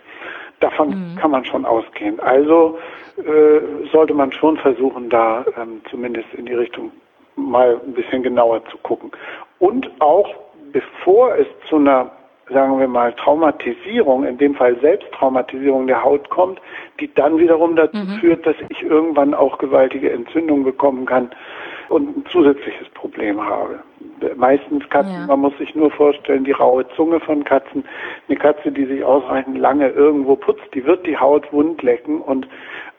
Davon 0.61 0.89
mhm. 0.89 1.17
kann 1.19 1.31
man 1.31 1.45
schon 1.45 1.65
ausgehen. 1.65 2.21
Also 2.21 2.79
äh, 3.17 3.89
sollte 3.91 4.13
man 4.13 4.33
schon 4.33 4.59
versuchen, 4.59 5.09
da 5.09 5.45
ähm, 5.61 5.81
zumindest 5.91 6.29
in 6.35 6.47
die 6.47 6.55
Richtung 6.55 6.93
mal 7.37 7.81
ein 7.85 7.95
bisschen 7.95 8.23
genauer 8.23 8.65
zu 8.67 8.77
gucken. 8.79 9.11
Und 9.59 9.91
auch 10.01 10.35
bevor 10.73 11.37
es 11.37 11.47
zu 11.69 11.77
einer, 11.77 12.11
sagen 12.53 12.79
wir 12.79 12.89
mal, 12.89 13.13
Traumatisierung, 13.15 14.25
in 14.25 14.39
dem 14.39 14.55
Fall 14.55 14.77
Selbsttraumatisierung 14.81 15.87
der 15.87 16.03
Haut 16.03 16.29
kommt, 16.31 16.61
die 17.01 17.13
dann 17.15 17.39
wiederum 17.39 17.77
dazu 17.77 17.99
mhm. 17.99 18.19
führt, 18.21 18.47
dass 18.47 18.57
ich 18.69 18.83
irgendwann 18.83 19.35
auch 19.35 19.59
gewaltige 19.59 20.11
Entzündungen 20.11 20.65
bekommen 20.65 21.07
kann 21.07 21.31
und 21.89 22.17
ein 22.17 22.25
zusätzliches 22.31 22.89
Problem 22.91 23.45
habe. 23.45 23.81
Meistens 24.37 24.89
Katzen, 24.91 25.13
ja. 25.13 25.27
man 25.27 25.41
muss 25.41 25.57
sich 25.59 25.75
nur 25.75 25.91
vorstellen, 25.91 26.45
die 26.45 26.53
raue 26.53 26.87
Zunge 26.95 27.21
von 27.21 27.43
Katzen, 27.45 27.85
eine 28.29 28.39
Katze, 28.39 28.71
die 28.71 28.85
sich 28.85 29.03
ausreichend 29.03 29.59
lange 29.59 29.89
irgendwo 29.89 30.37
putzt, 30.37 30.63
die 30.75 30.85
wird 30.85 31.07
die 31.07 31.17
Haut 31.17 31.53
wund 31.53 31.83
lecken 31.83 32.21
und 32.21 32.47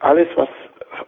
alles, 0.00 0.28
was 0.34 0.48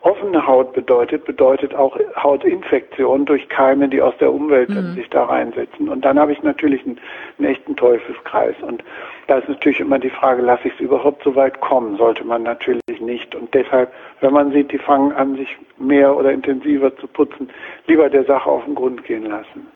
offene 0.01 0.47
Haut 0.47 0.73
bedeutet, 0.73 1.25
bedeutet 1.25 1.75
auch 1.75 1.99
Hautinfektion 2.17 3.25
durch 3.25 3.49
Keime, 3.49 3.89
die 3.89 4.01
aus 4.01 4.15
der 4.19 4.33
Umwelt 4.33 4.71
mhm. 4.71 4.95
sich 4.95 5.09
da 5.11 5.25
reinsetzen. 5.25 5.89
Und 5.89 6.05
dann 6.05 6.19
habe 6.19 6.33
ich 6.33 6.43
natürlich 6.43 6.85
einen, 6.85 6.99
einen, 7.39 7.49
echten 7.49 7.77
Teufelskreis. 7.77 8.55
Und 8.63 8.83
da 9.27 9.39
ist 9.39 9.49
natürlich 9.49 9.81
immer 9.81 9.99
die 9.99 10.11
Frage, 10.11 10.43
lasse 10.43 10.69
ich 10.69 10.75
es 10.75 10.81
überhaupt 10.81 11.23
so 11.23 11.35
weit 11.35 11.61
kommen? 11.61 11.97
Sollte 11.97 12.25
man 12.25 12.43
natürlich 12.43 13.01
nicht. 13.01 13.35
Und 13.35 13.53
deshalb, 13.55 13.93
wenn 14.21 14.33
man 14.33 14.53
sieht, 14.53 14.73
die 14.73 14.79
fangen 14.79 15.13
an, 15.13 15.37
sich 15.37 15.57
mehr 15.79 16.17
oder 16.17 16.33
intensiver 16.33 16.95
zu 16.97 17.07
putzen, 17.07 17.51
lieber 17.87 18.09
der 18.09 18.25
Sache 18.25 18.49
auf 18.49 18.65
den 18.65 18.75
Grund 18.75 19.05
gehen 19.05 19.27
lassen. 19.27 19.69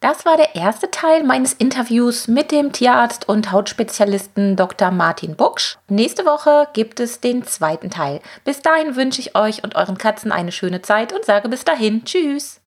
Das 0.00 0.24
war 0.24 0.38
der 0.38 0.54
erste 0.54 0.90
Teil 0.90 1.24
meines 1.24 1.52
Interviews 1.52 2.26
mit 2.26 2.52
dem 2.52 2.72
Tierarzt 2.72 3.28
und 3.28 3.52
Hautspezialisten 3.52 4.56
Dr. 4.56 4.90
Martin 4.90 5.36
Bucksch. 5.36 5.76
Nächste 5.88 6.24
Woche 6.24 6.68
gibt 6.72 7.00
es 7.00 7.20
den 7.20 7.44
zweiten 7.44 7.90
Teil. 7.90 8.22
Bis 8.42 8.62
dahin 8.62 8.96
wünsche 8.96 9.20
ich 9.20 9.36
euch 9.36 9.62
und 9.62 9.76
euren 9.76 9.98
Katzen 9.98 10.32
eine 10.32 10.52
schöne 10.52 10.80
Zeit 10.80 11.12
und 11.12 11.26
sage 11.26 11.50
bis 11.50 11.64
dahin 11.64 12.02
Tschüss. 12.06 12.62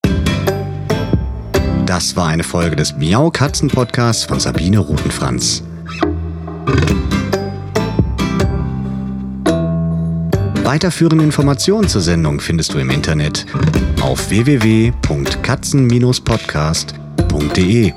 Das 1.87 2.15
war 2.15 2.27
eine 2.27 2.43
Folge 2.43 2.75
des 2.75 2.95
Miau 2.97 3.31
Katzen 3.31 3.67
Podcasts 3.67 4.25
von 4.25 4.39
Sabine 4.39 4.77
Rutenfranz. 4.77 5.63
Weiterführende 10.63 11.23
Informationen 11.23 11.87
zur 11.87 12.01
Sendung 12.01 12.39
findest 12.39 12.75
du 12.75 12.77
im 12.77 12.91
Internet 12.91 13.47
auf 14.03 14.29
www.katzen-podcast.de 14.29 17.02
www.ftf.de. 17.43 17.93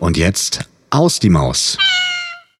Und 0.00 0.16
jetzt 0.16 0.60
aus 0.90 1.18
die 1.18 1.30
Maus. 1.30 1.76